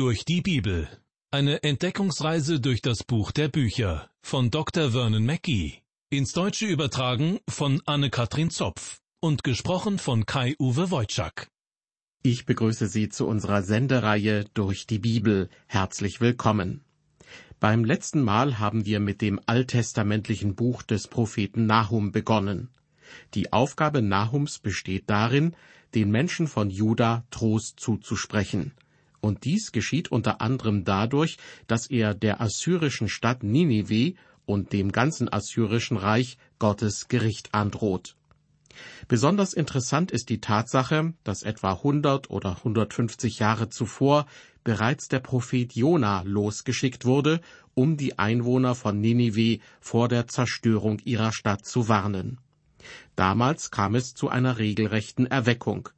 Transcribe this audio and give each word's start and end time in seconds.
Durch 0.00 0.24
die 0.24 0.40
Bibel. 0.40 0.88
Eine 1.30 1.62
Entdeckungsreise 1.62 2.58
durch 2.58 2.80
das 2.80 3.04
Buch 3.04 3.32
der 3.32 3.48
Bücher 3.48 4.08
von 4.22 4.50
Dr. 4.50 4.92
Vernon 4.92 5.26
Mackey. 5.26 5.82
Ins 6.08 6.32
Deutsche 6.32 6.64
übertragen 6.64 7.38
von 7.46 7.82
Anne-Katrin 7.84 8.48
Zopf 8.48 9.00
und 9.20 9.44
gesprochen 9.44 9.98
von 9.98 10.24
Kai-Uwe 10.24 10.90
Wojczak. 10.90 11.48
Ich 12.22 12.46
begrüße 12.46 12.86
Sie 12.86 13.10
zu 13.10 13.26
unserer 13.26 13.62
Sendereihe 13.62 14.46
Durch 14.54 14.86
die 14.86 15.00
Bibel. 15.00 15.50
Herzlich 15.66 16.22
willkommen. 16.22 16.82
Beim 17.58 17.84
letzten 17.84 18.22
Mal 18.22 18.58
haben 18.58 18.86
wir 18.86 19.00
mit 19.00 19.20
dem 19.20 19.38
alttestamentlichen 19.44 20.54
Buch 20.54 20.82
des 20.82 21.08
Propheten 21.08 21.66
Nahum 21.66 22.10
begonnen. 22.10 22.70
Die 23.34 23.52
Aufgabe 23.52 24.00
Nahums 24.00 24.60
besteht 24.60 25.10
darin, 25.10 25.54
den 25.94 26.10
Menschen 26.10 26.48
von 26.48 26.70
Juda 26.70 27.26
Trost 27.30 27.78
zuzusprechen. 27.80 28.72
Und 29.20 29.44
dies 29.44 29.72
geschieht 29.72 30.10
unter 30.10 30.40
anderem 30.40 30.84
dadurch, 30.84 31.36
dass 31.66 31.88
er 31.88 32.14
der 32.14 32.40
assyrischen 32.40 33.08
Stadt 33.08 33.42
Ninive 33.42 34.14
und 34.46 34.72
dem 34.72 34.92
ganzen 34.92 35.32
assyrischen 35.32 35.96
Reich 35.96 36.38
Gottes 36.58 37.08
Gericht 37.08 37.54
androht. 37.54 38.16
Besonders 39.08 39.52
interessant 39.52 40.10
ist 40.10 40.28
die 40.28 40.40
Tatsache, 40.40 41.12
dass 41.24 41.42
etwa 41.42 41.72
100 41.72 42.30
oder 42.30 42.56
150 42.56 43.38
Jahre 43.38 43.68
zuvor 43.68 44.26
bereits 44.64 45.08
der 45.08 45.20
Prophet 45.20 45.72
Jona 45.74 46.22
losgeschickt 46.22 47.04
wurde, 47.04 47.40
um 47.74 47.96
die 47.96 48.18
Einwohner 48.18 48.74
von 48.74 49.00
Ninive 49.00 49.60
vor 49.80 50.08
der 50.08 50.26
Zerstörung 50.28 50.98
ihrer 51.00 51.32
Stadt 51.32 51.64
zu 51.64 51.88
warnen. 51.88 52.38
Damals 53.16 53.70
kam 53.70 53.94
es 53.94 54.14
zu 54.14 54.28
einer 54.28 54.58
regelrechten 54.58 55.26
Erweckung. 55.26 55.88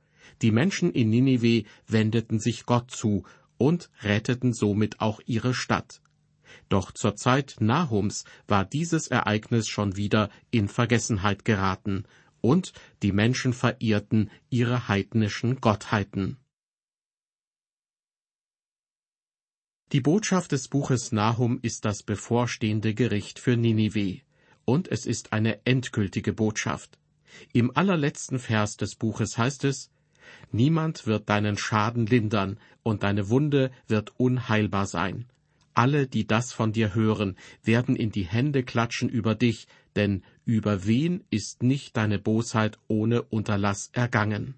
Die 0.43 0.51
Menschen 0.51 0.93
in 0.93 1.11
Ninive 1.11 1.65
wendeten 1.87 2.41
sich 2.41 2.67
Gott 2.67 2.91
zu 2.91 3.25
und 3.59 3.91
retteten 4.01 4.53
somit 4.53 5.01
auch 5.01 5.21
ihre 5.25 5.55
Stadt. 5.55 6.03
Doch 6.69 6.91
zur 6.91 7.15
Zeit 7.17 7.57
Nahums 7.61 8.25
war 8.49 8.65
dieses 8.65 9.07
Ereignis 9.07 9.69
schon 9.69 9.97
wieder 9.97 10.31
in 10.51 10.69
Vergessenheit 10.69 11.45
geraten, 11.45 12.05
und 12.41 12.73
die 13.05 13.13
Menschen 13.13 13.53
verehrten 13.53 14.31
ihre 14.51 14.89
heidnischen 14.89 15.61
Gottheiten. 15.61 16.39
Die 19.93 20.01
Botschaft 20.01 20.51
des 20.51 20.67
Buches 20.67 21.13
Nahum 21.13 21.61
ist 21.63 21.85
das 21.85 22.03
bevorstehende 22.03 22.95
Gericht 22.95 23.39
für 23.39 23.57
Ninive, 23.57 24.23
und 24.65 24.89
es 24.89 25.07
ist 25.07 25.33
eine 25.33 25.65
endgültige 25.65 26.33
Botschaft. 26.33 26.99
Im 27.53 27.77
allerletzten 27.77 28.41
Vers 28.41 28.77
des 28.77 28.97
Buches 28.97 29.39
heißt 29.39 29.65
es 29.65 29.92
Niemand 30.51 31.07
wird 31.07 31.29
deinen 31.29 31.57
Schaden 31.57 32.07
lindern, 32.07 32.59
und 32.83 33.03
deine 33.03 33.29
Wunde 33.29 33.71
wird 33.87 34.13
unheilbar 34.19 34.87
sein. 34.87 35.27
Alle, 35.75 36.07
die 36.07 36.27
das 36.27 36.53
von 36.53 36.73
dir 36.73 36.95
hören, 36.95 37.37
werden 37.63 37.97
in 37.97 38.11
die 38.13 38.25
Hände 38.25 38.63
klatschen 38.63 39.09
über 39.09 39.35
dich, 39.35 39.67
denn 39.97 40.23
über 40.45 40.87
wen 40.87 41.25
ist 41.31 41.63
nicht 41.63 41.97
deine 41.97 42.19
Bosheit 42.19 42.79
ohne 42.89 43.23
Unterlass 43.23 43.91
ergangen? 43.93 44.55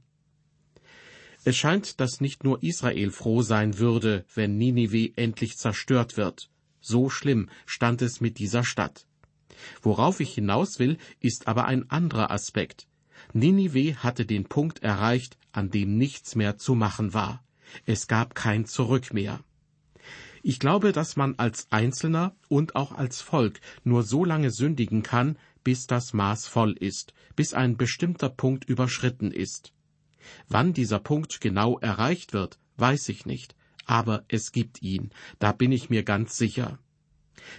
Es 1.44 1.56
scheint, 1.56 2.00
dass 2.00 2.20
nicht 2.20 2.42
nur 2.42 2.62
Israel 2.62 3.10
froh 3.10 3.42
sein 3.42 3.78
würde, 3.78 4.24
wenn 4.34 4.56
Ninive 4.56 5.12
endlich 5.16 5.58
zerstört 5.58 6.16
wird. 6.16 6.50
So 6.80 7.10
schlimm 7.10 7.48
stand 7.66 8.02
es 8.02 8.20
mit 8.20 8.38
dieser 8.38 8.64
Stadt. 8.64 9.06
Worauf 9.82 10.20
ich 10.20 10.34
hinaus 10.34 10.78
will, 10.78 10.98
ist 11.20 11.46
aber 11.46 11.66
ein 11.66 11.90
anderer 11.90 12.30
Aspekt. 12.30 12.88
Ninive 13.32 14.02
hatte 14.02 14.26
den 14.26 14.44
Punkt 14.44 14.82
erreicht, 14.82 15.36
an 15.54 15.70
dem 15.70 15.96
nichts 15.96 16.34
mehr 16.34 16.58
zu 16.58 16.74
machen 16.74 17.14
war. 17.14 17.44
Es 17.86 18.06
gab 18.06 18.34
kein 18.34 18.66
Zurück 18.66 19.12
mehr. 19.14 19.40
Ich 20.42 20.58
glaube, 20.58 20.92
dass 20.92 21.16
man 21.16 21.36
als 21.36 21.68
Einzelner 21.70 22.36
und 22.48 22.76
auch 22.76 22.92
als 22.92 23.22
Volk 23.22 23.60
nur 23.82 24.02
so 24.02 24.24
lange 24.24 24.50
sündigen 24.50 25.02
kann, 25.02 25.38
bis 25.62 25.86
das 25.86 26.12
Maß 26.12 26.46
voll 26.46 26.72
ist, 26.72 27.14
bis 27.34 27.54
ein 27.54 27.78
bestimmter 27.78 28.28
Punkt 28.28 28.64
überschritten 28.64 29.30
ist. 29.30 29.72
Wann 30.48 30.74
dieser 30.74 30.98
Punkt 30.98 31.40
genau 31.40 31.78
erreicht 31.78 32.32
wird, 32.32 32.58
weiß 32.76 33.08
ich 33.08 33.24
nicht, 33.24 33.54
aber 33.86 34.24
es 34.28 34.52
gibt 34.52 34.82
ihn, 34.82 35.10
da 35.38 35.52
bin 35.52 35.72
ich 35.72 35.88
mir 35.88 36.02
ganz 36.02 36.36
sicher. 36.36 36.78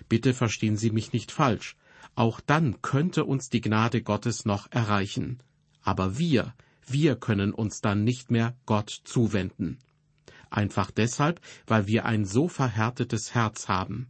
Bitte 0.09 0.33
verstehen 0.33 0.77
Sie 0.77 0.91
mich 0.91 1.13
nicht 1.13 1.31
falsch, 1.31 1.75
auch 2.15 2.39
dann 2.39 2.81
könnte 2.81 3.25
uns 3.25 3.49
die 3.49 3.61
Gnade 3.61 4.01
Gottes 4.01 4.45
noch 4.45 4.71
erreichen. 4.71 5.39
Aber 5.81 6.17
wir, 6.17 6.53
wir 6.87 7.15
können 7.15 7.53
uns 7.53 7.81
dann 7.81 8.03
nicht 8.03 8.31
mehr 8.31 8.55
Gott 8.65 8.89
zuwenden 9.03 9.79
einfach 10.55 10.91
deshalb, 10.91 11.41
weil 11.67 11.87
wir 11.87 12.05
ein 12.05 12.25
so 12.25 12.47
verhärtetes 12.47 13.33
Herz 13.33 13.67
haben, 13.67 14.09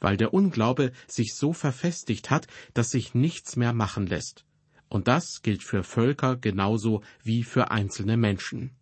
weil 0.00 0.16
der 0.16 0.34
Unglaube 0.34 0.92
sich 1.06 1.34
so 1.34 1.52
verfestigt 1.52 2.30
hat, 2.30 2.46
dass 2.74 2.90
sich 2.90 3.14
nichts 3.14 3.56
mehr 3.56 3.72
machen 3.72 4.06
lässt. 4.06 4.44
Und 4.88 5.06
das 5.06 5.42
gilt 5.42 5.62
für 5.62 5.84
Völker 5.84 6.36
genauso 6.36 7.02
wie 7.22 7.44
für 7.44 7.70
einzelne 7.70 8.16
Menschen. 8.16 8.72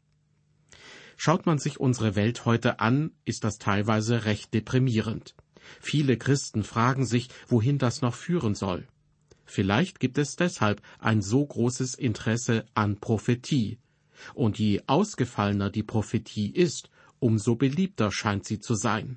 Schaut 1.16 1.47
man 1.47 1.58
sich 1.58 1.80
unsere 1.80 2.14
Welt 2.14 2.44
heute 2.44 2.80
an, 2.80 3.10
ist 3.24 3.44
das 3.44 3.58
teilweise 3.58 4.24
recht 4.24 4.54
deprimierend. 4.54 5.34
Viele 5.80 6.16
Christen 6.16 6.62
fragen 6.62 7.04
sich, 7.04 7.28
wohin 7.48 7.76
das 7.76 8.00
noch 8.00 8.14
führen 8.14 8.54
soll. 8.54 8.86
Vielleicht 9.50 9.98
gibt 9.98 10.19
es 10.19 10.36
deshalb 10.36 10.82
ein 10.98 11.22
so 11.22 11.44
großes 11.44 11.94
Interesse 11.94 12.66
an 12.75 13.00
Prophetie, 13.00 13.78
und 14.34 14.59
je 14.59 14.82
ausgefallener 14.86 15.70
die 15.70 15.82
Prophetie 15.82 16.50
ist, 16.50 16.91
umso 17.19 17.56
beliebter 17.56 18.12
scheint 18.12 18.44
sie 18.44 18.60
zu 18.60 18.75
sein. 18.75 19.16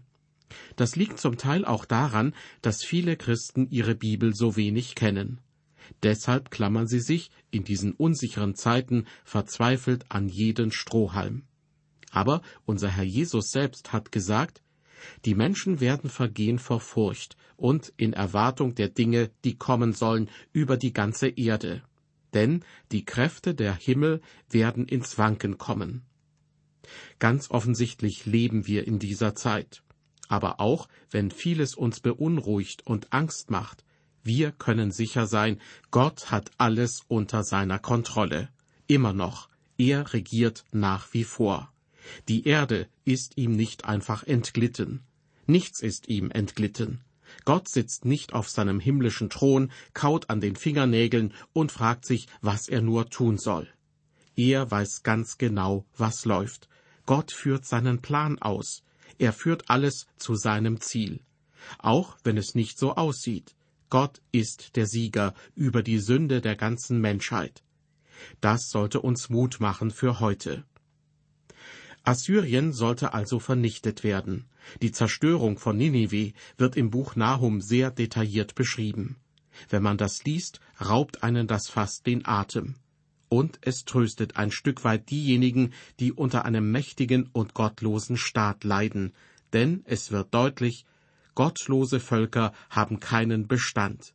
Das 0.77 0.95
liegt 0.95 1.19
zum 1.19 1.37
Teil 1.37 1.65
auch 1.65 1.83
daran, 1.83 2.33
dass 2.61 2.83
viele 2.83 3.17
Christen 3.17 3.67
ihre 3.69 3.93
Bibel 3.93 4.33
so 4.33 4.55
wenig 4.55 4.95
kennen. 4.95 5.41
Deshalb 6.01 6.49
klammern 6.49 6.87
sie 6.87 7.01
sich 7.01 7.29
in 7.51 7.65
diesen 7.65 7.91
unsicheren 7.91 8.55
Zeiten 8.55 9.07
verzweifelt 9.25 10.05
an 10.07 10.29
jeden 10.29 10.71
Strohhalm. 10.71 11.43
Aber 12.09 12.41
unser 12.65 12.87
Herr 12.87 13.03
Jesus 13.03 13.51
selbst 13.51 13.91
hat 13.91 14.13
gesagt, 14.13 14.61
die 15.25 15.35
Menschen 15.35 15.79
werden 15.79 16.09
vergehen 16.09 16.59
vor 16.59 16.79
Furcht 16.79 17.37
und 17.57 17.93
in 17.97 18.13
Erwartung 18.13 18.75
der 18.75 18.89
Dinge, 18.89 19.31
die 19.43 19.57
kommen 19.57 19.93
sollen, 19.93 20.29
über 20.53 20.77
die 20.77 20.93
ganze 20.93 21.27
Erde 21.27 21.83
denn 22.33 22.63
die 22.91 23.05
Kräfte 23.05 23.53
der 23.53 23.75
Himmel 23.75 24.21
werden 24.49 24.85
ins 24.85 25.17
Wanken 25.17 25.57
kommen. 25.57 26.03
Ganz 27.19 27.51
offensichtlich 27.51 28.25
leben 28.25 28.67
wir 28.67 28.87
in 28.87 28.99
dieser 28.99 29.35
Zeit. 29.35 29.83
Aber 30.27 30.59
auch 30.59 30.87
wenn 31.09 31.29
vieles 31.29 31.75
uns 31.75 31.99
beunruhigt 31.99 32.85
und 32.87 33.11
Angst 33.11 33.51
macht, 33.51 33.83
wir 34.23 34.51
können 34.51 34.91
sicher 34.91 35.27
sein, 35.27 35.59
Gott 35.89 36.31
hat 36.31 36.51
alles 36.57 37.01
unter 37.07 37.43
seiner 37.43 37.79
Kontrolle. 37.79 38.49
Immer 38.87 39.13
noch. 39.13 39.49
Er 39.77 40.13
regiert 40.13 40.63
nach 40.71 41.13
wie 41.13 41.23
vor. 41.23 41.70
Die 42.27 42.47
Erde 42.47 42.87
ist 43.05 43.37
ihm 43.37 43.55
nicht 43.55 43.85
einfach 43.85 44.23
entglitten. 44.23 45.01
Nichts 45.45 45.81
ist 45.81 46.07
ihm 46.07 46.31
entglitten. 46.31 47.01
Gott 47.45 47.69
sitzt 47.69 48.05
nicht 48.05 48.33
auf 48.33 48.49
seinem 48.49 48.79
himmlischen 48.79 49.29
Thron, 49.29 49.71
kaut 49.93 50.29
an 50.29 50.41
den 50.41 50.55
Fingernägeln 50.55 51.33
und 51.53 51.71
fragt 51.71 52.05
sich, 52.05 52.27
was 52.41 52.67
er 52.67 52.81
nur 52.81 53.09
tun 53.09 53.37
soll. 53.37 53.67
Er 54.35 54.69
weiß 54.69 55.03
ganz 55.03 55.37
genau, 55.37 55.85
was 55.95 56.25
läuft. 56.25 56.69
Gott 57.05 57.31
führt 57.31 57.65
seinen 57.65 58.01
Plan 58.01 58.39
aus. 58.39 58.83
Er 59.17 59.33
führt 59.33 59.69
alles 59.69 60.07
zu 60.17 60.35
seinem 60.35 60.81
Ziel. 60.81 61.21
Auch 61.77 62.17
wenn 62.23 62.37
es 62.37 62.55
nicht 62.55 62.79
so 62.79 62.95
aussieht. 62.95 63.55
Gott 63.89 64.21
ist 64.31 64.77
der 64.77 64.87
Sieger 64.87 65.33
über 65.53 65.83
die 65.83 65.99
Sünde 65.99 66.41
der 66.41 66.55
ganzen 66.55 67.01
Menschheit. 67.01 67.63
Das 68.39 68.69
sollte 68.69 69.01
uns 69.01 69.29
Mut 69.29 69.59
machen 69.59 69.91
für 69.91 70.19
heute. 70.19 70.63
Assyrien 72.03 72.73
sollte 72.73 73.13
also 73.13 73.39
vernichtet 73.39 74.03
werden. 74.03 74.45
Die 74.81 74.91
Zerstörung 74.91 75.59
von 75.59 75.77
Ninive 75.77 76.33
wird 76.57 76.75
im 76.77 76.89
Buch 76.89 77.15
Nahum 77.15 77.61
sehr 77.61 77.91
detailliert 77.91 78.55
beschrieben. 78.55 79.17
Wenn 79.69 79.83
man 79.83 79.97
das 79.97 80.23
liest, 80.23 80.59
raubt 80.79 81.23
einen 81.23 81.47
das 81.47 81.69
fast 81.69 82.07
den 82.07 82.25
Atem. 82.25 82.75
Und 83.29 83.59
es 83.61 83.85
tröstet 83.85 84.35
ein 84.35 84.51
Stück 84.51 84.83
weit 84.83 85.09
diejenigen, 85.09 85.71
die 85.99 86.11
unter 86.11 86.43
einem 86.45 86.71
mächtigen 86.71 87.29
und 87.31 87.53
gottlosen 87.53 88.17
Staat 88.17 88.63
leiden, 88.63 89.13
denn 89.53 89.83
es 89.85 90.11
wird 90.11 90.33
deutlich, 90.33 90.85
gottlose 91.35 91.99
Völker 91.99 92.53
haben 92.69 92.99
keinen 92.99 93.47
Bestand. 93.47 94.13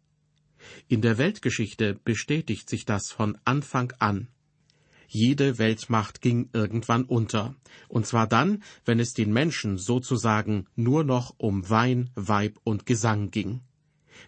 In 0.88 1.00
der 1.00 1.18
Weltgeschichte 1.18 1.98
bestätigt 2.04 2.68
sich 2.68 2.84
das 2.84 3.10
von 3.10 3.38
Anfang 3.44 3.92
an. 3.98 4.28
Jede 5.08 5.58
Weltmacht 5.58 6.20
ging 6.20 6.48
irgendwann 6.52 7.04
unter, 7.04 7.54
und 7.88 8.06
zwar 8.06 8.26
dann, 8.26 8.62
wenn 8.84 9.00
es 9.00 9.12
den 9.12 9.32
Menschen 9.32 9.78
sozusagen 9.78 10.66
nur 10.74 11.04
noch 11.04 11.34
um 11.38 11.68
Wein, 11.70 12.10
Weib 12.14 12.58
und 12.64 12.86
Gesang 12.86 13.30
ging. 13.30 13.60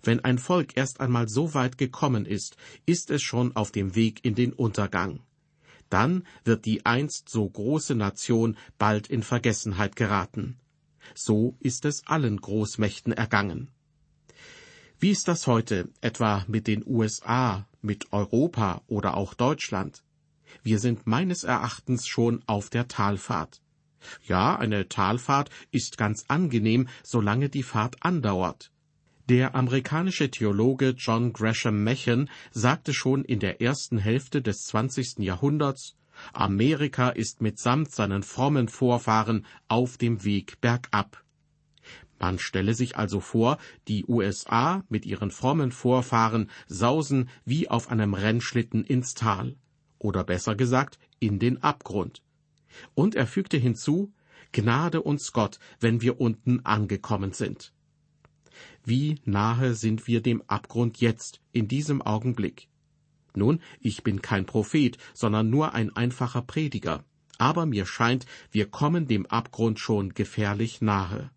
Wenn 0.02 0.20
ein 0.20 0.38
Volk 0.38 0.76
erst 0.76 1.00
einmal 1.00 1.28
so 1.28 1.54
weit 1.54 1.78
gekommen 1.78 2.26
ist, 2.26 2.56
ist 2.86 3.10
es 3.10 3.22
schon 3.22 3.56
auf 3.56 3.72
dem 3.72 3.94
Weg 3.94 4.25
in 4.25 4.34
den 4.34 4.52
Untergang. 4.52 5.20
Dann 5.90 6.25
wird 6.44 6.66
die 6.66 6.84
einst 6.84 7.28
so 7.28 7.48
große 7.48 7.94
Nation 7.94 8.56
bald 8.76 9.08
in 9.08 9.22
Vergessenheit 9.22 9.96
geraten. 9.96 10.58
So 11.14 11.56
ist 11.60 11.84
es 11.86 12.06
allen 12.06 12.40
Großmächten 12.40 13.12
ergangen. 13.12 13.70
Wie 15.00 15.10
ist 15.10 15.28
das 15.28 15.46
heute 15.46 15.88
etwa 16.00 16.44
mit 16.48 16.66
den 16.66 16.84
USA, 16.86 17.66
mit 17.80 18.12
Europa 18.12 18.82
oder 18.88 19.16
auch 19.16 19.34
Deutschland? 19.34 20.02
Wir 20.62 20.79
sind 20.79 21.06
meines 21.06 21.45
Erachtens 21.45 22.06
schon 22.06 22.43
auf 22.47 22.71
der 22.71 22.89
Talfahrt. 22.89 23.61
Ja, 24.27 24.56
eine 24.56 24.89
Talfahrt 24.89 25.50
ist 25.71 25.99
ganz 25.99 26.25
angenehm, 26.29 26.89
solange 27.03 27.49
die 27.49 27.62
Fahrt 27.62 27.97
andauert. 28.03 28.71
Der 29.29 29.55
amerikanische 29.55 30.31
Theologe 30.31 30.95
John 30.97 31.33
Gresham 31.33 31.85
Machen 31.85 32.31
sagte 32.50 32.95
schon 32.95 33.25
in 33.25 33.41
der 33.41 33.61
ersten 33.61 33.99
Hälfte 33.99 34.41
des 34.41 34.65
20. 34.65 35.19
Jahrhunderts, 35.19 35.97
Amerika 36.33 37.11
ist 37.11 37.43
mitsamt 37.43 37.93
seinen 37.93 38.23
frommen 38.23 38.69
Vorfahren 38.69 39.45
auf 39.69 39.99
dem 39.99 40.25
Weg 40.25 40.61
bergab. 40.61 41.23
Man 42.19 42.39
stelle 42.39 42.75
sich 42.75 42.97
also 42.97 43.21
vor, 43.21 43.59
die 43.87 44.05
USA 44.06 44.83
mit 44.89 45.06
ihren 45.06 45.31
frommen 45.31 45.73
Vorfahren 45.73 46.50
sausen 46.67 47.29
wie 47.45 47.69
auf 47.69 47.91
einem 47.91 48.15
Rennschlitten 48.15 48.83
ins 48.83 49.15
Tal, 49.15 49.56
oder 49.99 50.25
besser 50.25 50.55
gesagt 50.55 50.99
in 51.19 51.39
den 51.39 51.62
Abgrund. 51.62 52.23
Und 52.95 53.15
er 53.15 53.27
fügte 53.27 53.56
hinzu, 53.56 54.12
Gnade 54.53 55.03
uns 55.03 55.33
Gott, 55.33 55.59
wenn 55.81 56.00
wir 56.00 56.21
unten 56.21 56.65
angekommen 56.65 57.33
sind. 57.33 57.73
Wie 58.85 59.21
nahe 59.25 59.75
sind 59.75 60.06
wir 60.06 60.23
dem 60.23 60.43
Abgrund 60.47 61.00
jetzt, 61.00 61.41
in 61.53 61.69
diesem 61.69 62.00
Augenblick? 62.00 62.69
Nun, 63.35 63.61
ich 63.81 64.03
bin 64.03 64.23
kein 64.23 64.47
Prophet, 64.47 64.97
sondern 65.12 65.50
nur 65.50 65.75
ein 65.75 65.95
einfacher 65.95 66.43
Prediger, 66.43 67.05
aber 67.37 67.67
mir 67.67 67.87
scheint, 67.87 68.27
wir 68.50 68.71
kommen 68.71 69.06
dem 69.06 69.27
Abgrund 69.27 69.79
schon 69.79 70.15
gefährlich 70.15 70.81
nahe. 70.81 71.31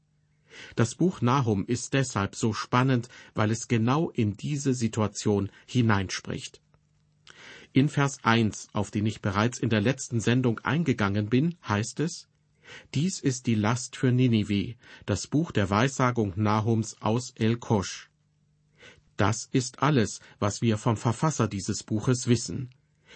Das 0.75 0.95
Buch 0.95 1.21
Nahum 1.21 1.65
ist 1.65 1.93
deshalb 1.93 2.35
so 2.35 2.53
spannend, 2.53 3.09
weil 3.33 3.51
es 3.51 3.67
genau 3.67 4.09
in 4.09 4.35
diese 4.35 4.73
Situation 4.73 5.49
hineinspricht. 5.65 6.60
In 7.73 7.87
Vers 7.87 8.19
1, 8.23 8.67
auf 8.73 8.91
den 8.91 9.05
ich 9.05 9.21
bereits 9.21 9.57
in 9.57 9.69
der 9.69 9.79
letzten 9.79 10.19
Sendung 10.19 10.59
eingegangen 10.59 11.29
bin, 11.29 11.55
heißt 11.65 12.01
es, 12.01 12.27
dies 12.93 13.21
ist 13.21 13.47
die 13.47 13.55
Last 13.55 13.95
für 13.95 14.11
Ninive, 14.11 14.75
das 15.05 15.27
Buch 15.27 15.53
der 15.53 15.69
Weissagung 15.69 16.33
Nahums 16.35 16.97
aus 17.01 17.31
El-Kosch. 17.35 18.09
Das 19.15 19.47
ist 19.53 19.81
alles, 19.81 20.19
was 20.37 20.61
wir 20.61 20.77
vom 20.77 20.97
Verfasser 20.97 21.47
dieses 21.47 21.83
Buches 21.83 22.27
wissen. 22.27 22.71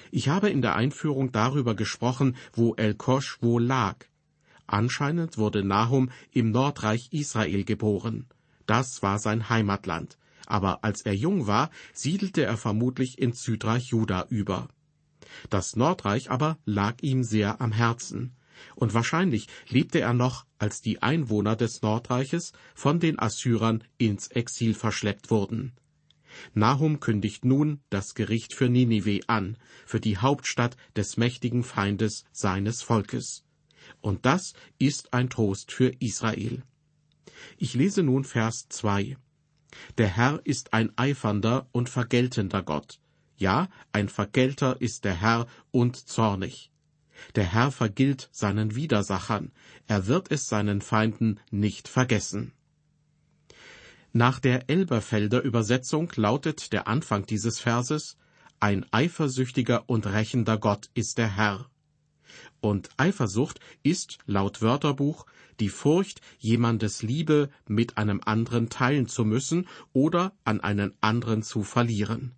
Ich 0.09 0.29
habe 0.29 0.49
in 0.49 0.61
der 0.61 0.75
Einführung 0.75 1.33
darüber 1.33 1.75
gesprochen, 1.75 2.37
wo 2.53 2.75
El-Kosch 2.75 3.41
wohl 3.41 3.63
lag. 3.63 4.05
Anscheinend 4.67 5.37
wurde 5.37 5.65
Nahum 5.65 6.11
im 6.31 6.51
Nordreich 6.51 7.09
Israel 7.11 7.65
geboren. 7.65 8.25
Das 8.65 9.03
war 9.03 9.19
sein 9.19 9.49
Heimatland 9.49 10.17
aber 10.47 10.83
als 10.83 11.01
er 11.01 11.13
jung 11.13 11.47
war, 11.47 11.69
siedelte 11.93 12.43
er 12.43 12.57
vermutlich 12.57 13.19
ins 13.19 13.43
Südreich 13.43 13.87
Juda 13.87 14.25
über. 14.29 14.67
Das 15.49 15.75
Nordreich 15.75 16.31
aber 16.31 16.57
lag 16.65 17.01
ihm 17.01 17.23
sehr 17.23 17.61
am 17.61 17.71
Herzen, 17.71 18.35
und 18.75 18.93
wahrscheinlich 18.93 19.47
lebte 19.69 19.99
er 19.99 20.13
noch, 20.13 20.45
als 20.57 20.81
die 20.81 21.01
Einwohner 21.01 21.55
des 21.55 21.81
Nordreiches 21.81 22.53
von 22.73 22.99
den 22.99 23.19
Assyrern 23.19 23.83
ins 23.97 24.27
Exil 24.27 24.73
verschleppt 24.73 25.29
wurden. 25.29 25.73
Nahum 26.53 26.99
kündigt 26.99 27.45
nun 27.45 27.81
das 27.89 28.13
Gericht 28.13 28.53
für 28.53 28.69
Ninive 28.69 29.21
an, 29.27 29.57
für 29.85 29.99
die 29.99 30.17
Hauptstadt 30.17 30.75
des 30.95 31.17
mächtigen 31.17 31.63
Feindes 31.63 32.25
seines 32.31 32.81
Volkes. 32.81 33.45
Und 34.01 34.25
das 34.25 34.53
ist 34.77 35.13
ein 35.13 35.29
Trost 35.29 35.71
für 35.71 35.93
Israel. 35.99 36.63
Ich 37.57 37.73
lese 37.73 38.03
nun 38.03 38.23
Vers 38.23 38.67
2. 38.69 39.17
Der 39.97 40.07
Herr 40.07 40.41
ist 40.43 40.73
ein 40.73 40.91
eifernder 40.97 41.67
und 41.71 41.89
vergeltender 41.89 42.63
Gott. 42.63 42.99
Ja, 43.37 43.67
ein 43.91 44.09
Vergelter 44.09 44.79
ist 44.79 45.03
der 45.03 45.19
Herr 45.19 45.47
und 45.71 45.95
zornig. 45.95 46.71
Der 47.35 47.45
Herr 47.45 47.71
vergilt 47.71 48.29
seinen 48.31 48.75
Widersachern, 48.75 49.51
er 49.87 50.07
wird 50.07 50.31
es 50.31 50.47
seinen 50.47 50.81
Feinden 50.81 51.39
nicht 51.51 51.87
vergessen. 51.87 52.53
Nach 54.13 54.39
der 54.39 54.69
Elberfelder 54.69 55.41
Übersetzung 55.41 56.11
lautet 56.15 56.71
der 56.71 56.87
Anfang 56.87 57.25
dieses 57.25 57.59
Verses 57.59 58.17
Ein 58.61 58.85
eifersüchtiger 58.91 59.89
und 59.89 60.07
rächender 60.07 60.57
Gott 60.57 60.89
ist 60.93 61.17
der 61.17 61.35
Herr. 61.35 61.69
Und 62.61 62.89
Eifersucht 62.97 63.59
ist 63.83 64.17
laut 64.25 64.61
Wörterbuch 64.61 65.25
die 65.59 65.69
Furcht, 65.69 66.21
jemandes 66.37 67.01
Liebe 67.01 67.49
mit 67.67 67.97
einem 67.97 68.21
anderen 68.23 68.69
teilen 68.69 69.07
zu 69.07 69.23
müssen 69.25 69.67
oder 69.93 70.33
an 70.43 70.59
einen 70.59 70.93
anderen 71.01 71.43
zu 71.43 71.63
verlieren. 71.63 72.33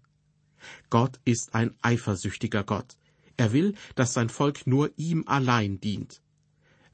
Gott 0.90 1.20
ist 1.26 1.56
ein 1.56 1.76
eifersüchtiger 1.82 2.64
Gott. 2.64 2.98
Er 3.38 3.54
will, 3.54 3.76
dass 3.96 4.14
sein 4.14 4.30
Volk 4.30 4.68
nur 4.68 4.92
ihm 4.98 5.24
allein 5.28 5.80
dient. 5.80 6.22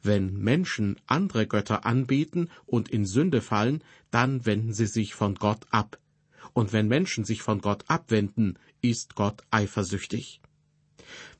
Wenn 0.01 0.37
Menschen 0.37 0.99
andere 1.07 1.47
Götter 1.47 1.85
anbeten 1.85 2.49
und 2.65 2.89
in 2.89 3.05
Sünde 3.05 3.41
fallen, 3.41 3.83
dann 4.11 4.45
wenden 4.45 4.73
sie 4.73 4.85
sich 4.87 5.13
von 5.13 5.35
Gott 5.35 5.65
ab. 5.71 5.97
Und 6.51 6.73
wenn 6.73 6.89
Menschen 6.89 7.23
sich 7.23 7.41
von 7.41 7.61
Gott 7.61 7.85
abwenden, 7.87 8.59
ist 8.81 9.15
Gott 9.15 9.43
eifersüchtig. 9.49 10.41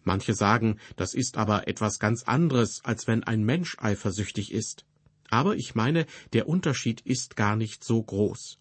Manche 0.04 0.34
sagen, 0.34 0.80
das 0.96 1.14
ist 1.14 1.38
aber 1.38 1.68
etwas 1.68 2.00
ganz 2.00 2.24
anderes, 2.24 2.82
als 2.84 3.08
wenn 3.08 3.24
ein 3.24 3.44
Mensch 3.44 3.78
eifersüchtig 3.80 4.52
ist. 4.52 4.86
Aber 5.30 5.56
ich 5.56 5.76
meine, 5.76 6.06
der 6.34 6.48
Unterschied 6.48 7.02
ist 7.02 7.36
gar 7.36 7.56
nicht 7.56 7.84
so 7.84 8.04
groß. 8.04 8.60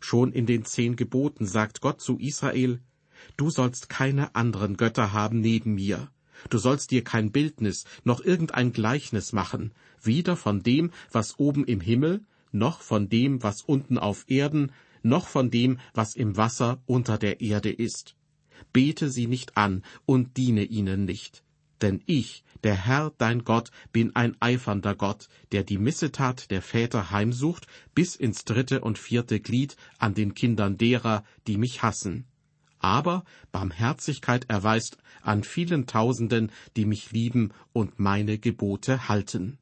Schon 0.00 0.32
in 0.32 0.46
den 0.46 0.64
zehn 0.64 0.96
Geboten 0.96 1.46
sagt 1.46 1.80
Gott 1.80 2.00
zu 2.00 2.18
Israel, 2.18 2.80
Du 3.36 3.50
sollst 3.50 3.88
keine 3.88 4.34
anderen 4.34 4.76
Götter 4.76 5.12
haben 5.12 5.40
neben 5.40 5.74
mir. 5.74 6.08
Du 6.50 6.58
sollst 6.58 6.92
dir 6.92 7.02
kein 7.02 7.32
Bildnis 7.32 7.84
noch 8.04 8.20
irgendein 8.20 8.72
Gleichnis 8.72 9.32
machen, 9.32 9.72
weder 10.00 10.36
von 10.36 10.62
dem, 10.62 10.92
was 11.10 11.38
oben 11.38 11.64
im 11.64 11.80
Himmel, 11.80 12.24
noch 12.52 12.80
von 12.80 13.08
dem, 13.08 13.42
was 13.42 13.62
unten 13.62 13.98
auf 13.98 14.24
Erden, 14.28 14.72
noch 15.02 15.26
von 15.26 15.50
dem, 15.50 15.78
was 15.94 16.14
im 16.14 16.36
Wasser 16.36 16.80
unter 16.86 17.18
der 17.18 17.40
Erde 17.40 17.70
ist 17.70 18.14
bete 18.72 19.10
sie 19.10 19.26
nicht 19.26 19.56
an 19.56 19.82
und 20.06 20.36
diene 20.36 20.64
ihnen 20.64 21.04
nicht. 21.04 21.42
Denn 21.80 22.02
ich, 22.06 22.44
der 22.64 22.74
Herr 22.74 23.12
dein 23.18 23.44
Gott, 23.44 23.70
bin 23.92 24.14
ein 24.16 24.36
eifernder 24.40 24.94
Gott, 24.94 25.28
der 25.52 25.62
die 25.62 25.78
Missetat 25.78 26.50
der 26.50 26.62
Väter 26.62 27.10
heimsucht 27.10 27.66
bis 27.94 28.16
ins 28.16 28.44
dritte 28.44 28.80
und 28.80 28.98
vierte 28.98 29.40
Glied 29.40 29.76
an 29.98 30.14
den 30.14 30.34
Kindern 30.34 30.76
derer, 30.76 31.24
die 31.46 31.56
mich 31.56 31.82
hassen. 31.82 32.26
Aber 32.80 33.24
Barmherzigkeit 33.52 34.46
erweist 34.48 34.98
an 35.22 35.42
vielen 35.44 35.86
Tausenden, 35.86 36.52
die 36.76 36.84
mich 36.84 37.12
lieben 37.12 37.52
und 37.72 37.98
meine 37.98 38.38
Gebote 38.38 39.08
halten. 39.08 39.58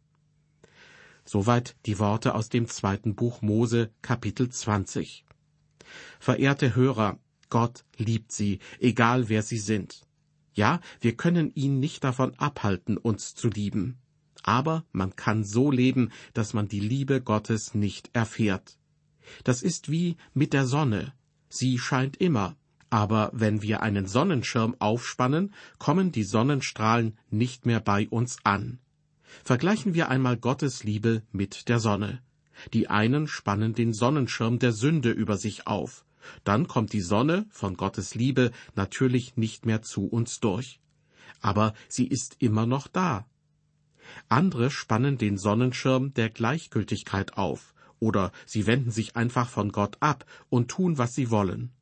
Soweit 1.25 1.77
die 1.87 1.99
Worte 1.99 2.35
aus 2.35 2.51
dem 2.51 2.69
zweiten 2.69 3.15
Buch 3.15 3.43
Mose, 3.43 3.91
Kapitel 4.01 4.49
20. 4.49 5.25
Verehrte 6.21 6.77
Hörer, 6.77 7.19
Gott 7.49 7.85
liebt 7.97 8.33
sie, 8.33 8.59
egal 8.81 9.29
wer 9.29 9.43
sie 9.43 9.59
sind. 9.59 10.07
Ja, 10.55 10.81
wir 11.01 11.17
können 11.17 11.53
ihn 11.55 11.81
nicht 11.81 12.03
davon 12.03 12.35
abhalten, 12.39 12.97
uns 12.97 13.35
zu 13.35 13.49
lieben. 13.49 13.99
Aber 14.43 14.85
man 14.93 15.15
kann 15.17 15.45
so 15.45 15.71
leben, 15.71 16.11
dass 16.33 16.55
man 16.55 16.69
die 16.69 16.81
Liebe 16.81 17.21
Gottes 17.21 17.75
nicht 17.75 18.11
erfährt. 18.15 18.79
Das 19.45 19.63
ist 19.63 19.91
wie 19.91 20.17
mit 20.35 20.53
der 20.53 20.67
Sonne. 20.67 21.13
Sie 21.49 21.79
scheint 21.79 22.17
immer, 22.17 22.57
aber 22.89 23.31
wenn 23.35 23.61
wir 23.61 23.83
einen 23.83 24.07
Sonnenschirm 24.07 24.77
aufspannen, 24.79 25.53
kommen 25.79 26.13
die 26.13 26.23
Sonnenstrahlen 26.23 27.19
nicht 27.31 27.67
mehr 27.67 27.81
bei 27.81 28.09
uns 28.09 28.39
an. 28.45 28.79
Vergleichen 29.45 29.95
wir 29.95 30.09
einmal 30.09 30.37
Gottes 30.37 30.85
Liebe 30.85 31.23
mit 31.33 31.69
der 31.69 31.81
Sonne. 31.81 32.23
Die 32.73 32.89
einen 32.89 33.27
spannen 33.27 33.75
den 33.75 33.93
Sonnenschirm 33.93 34.59
der 34.59 34.73
Sünde 34.73 35.11
über 35.11 35.37
sich 35.37 35.67
auf, 35.67 36.06
dann 36.45 36.69
kommt 36.69 36.93
die 36.93 37.01
Sonne 37.01 37.47
von 37.51 37.77
Gottes 37.77 38.15
Liebe 38.15 38.51
natürlich 38.75 39.37
nicht 39.37 39.67
mehr 39.67 39.83
zu 39.83 40.07
uns 40.07 40.41
durch. 40.41 40.81
Aber 41.41 41.75
sie 41.89 42.07
ist 42.07 42.37
immer 42.41 42.67
noch 42.67 42.89
da. 42.89 43.27
Andere 44.29 44.71
spannen 44.71 45.19
den 45.19 45.37
Sonnenschirm 45.37 46.15
der 46.15 46.31
Gleichgültigkeit 46.31 47.37
auf, 47.37 47.75
oder 47.99 48.33
sie 48.45 48.67
wenden 48.67 48.91
sich 48.91 49.17
einfach 49.17 49.49
von 49.49 49.73
Gott 49.73 49.97
ab 50.01 50.25
und 50.49 50.71
tun, 50.71 50.99
was 50.99 51.15
sie 51.15 51.31
wollen. 51.31 51.73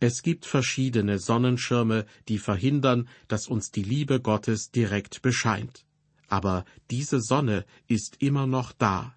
Es 0.00 0.22
gibt 0.22 0.46
verschiedene 0.46 1.18
Sonnenschirme, 1.18 2.06
die 2.28 2.38
verhindern, 2.38 3.08
dass 3.26 3.48
uns 3.48 3.72
die 3.72 3.82
Liebe 3.82 4.20
Gottes 4.20 4.70
direkt 4.70 5.22
bescheint. 5.22 5.84
Aber 6.28 6.64
diese 6.90 7.20
Sonne 7.20 7.64
ist 7.88 8.22
immer 8.22 8.46
noch 8.46 8.72
da. 8.72 9.14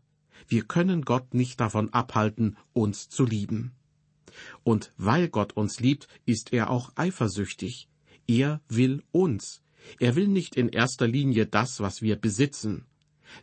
Wir 0.48 0.64
können 0.64 1.04
Gott 1.04 1.34
nicht 1.34 1.60
davon 1.60 1.94
abhalten, 1.94 2.58
uns 2.74 3.10
zu 3.10 3.26
lieben. 3.26 3.74
Und 4.64 4.94
weil 4.98 5.30
Gott 5.30 5.54
uns 5.54 5.80
liebt, 5.80 6.08
ist 6.26 6.54
er 6.54 6.70
auch 6.70 6.92
eifersüchtig. 6.96 7.88
Er 8.28 8.62
will 8.70 9.04
uns. 9.12 9.62
Er 10.00 10.16
will 10.16 10.28
nicht 10.28 10.56
in 10.56 10.70
erster 10.70 11.08
Linie 11.08 11.46
das, 11.46 11.80
was 11.80 12.02
wir 12.02 12.16
besitzen. 12.16 12.86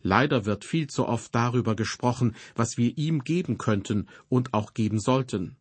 Leider 0.03 0.45
wird 0.45 0.65
viel 0.65 0.89
zu 0.89 1.07
oft 1.07 1.35
darüber 1.35 1.75
gesprochen, 1.75 2.37
was 2.55 2.77
wir 2.77 2.97
ihm 2.99 3.25
geben 3.25 3.59
könnten 3.59 4.09
und 4.29 4.55
auch 4.55 4.75
geben 4.75 5.01
sollten. 5.01 5.57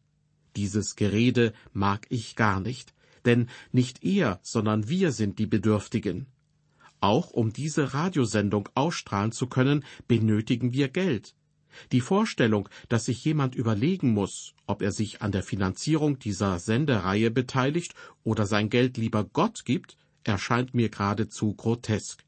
Dieses 0.55 0.95
Gerede 0.95 1.53
mag 1.71 2.07
ich 2.09 2.35
gar 2.35 2.59
nicht, 2.59 2.93
denn 3.25 3.47
nicht 3.71 4.03
er, 4.03 4.39
sondern 4.43 4.89
wir 4.89 5.11
sind 5.11 5.39
die 5.39 5.45
Bedürftigen. 5.45 6.27
Auch 6.99 7.29
um 7.29 7.53
diese 7.53 7.93
Radiosendung 7.93 8.69
ausstrahlen 8.73 9.31
zu 9.31 9.47
können, 9.47 9.85
benötigen 10.07 10.73
wir 10.73 10.89
Geld. 10.89 11.35
Die 11.91 12.01
Vorstellung, 12.01 12.69
dass 12.89 13.05
sich 13.05 13.23
jemand 13.23 13.55
überlegen 13.55 14.13
muss, 14.13 14.53
ob 14.65 14.81
er 14.81 14.91
sich 14.91 15.21
an 15.21 15.31
der 15.31 15.43
Finanzierung 15.43 16.19
dieser 16.19 16.59
Sendereihe 16.59 17.31
beteiligt 17.31 17.93
oder 18.23 18.45
sein 18.45 18.69
Geld 18.69 18.97
lieber 18.97 19.23
Gott 19.23 19.65
gibt, 19.65 19.97
erscheint 20.23 20.73
mir 20.73 20.89
geradezu 20.89 21.53
grotesk. 21.53 22.23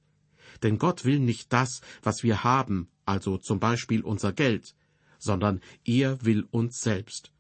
Denn 0.64 0.78
Gott 0.78 1.06
will 1.06 1.20
nicht 1.20 1.52
das, 1.54 1.82
was 2.02 2.24
wir 2.24 2.44
haben, 2.44 2.90
also 3.06 3.38
zum 3.38 3.60
Beispiel 3.60 4.02
unser 4.02 4.34
Geld, 4.34 4.76
sondern 5.18 5.62
er 5.84 6.24
will 6.24 6.48
uns 6.52 6.82
selbst. 6.82 7.32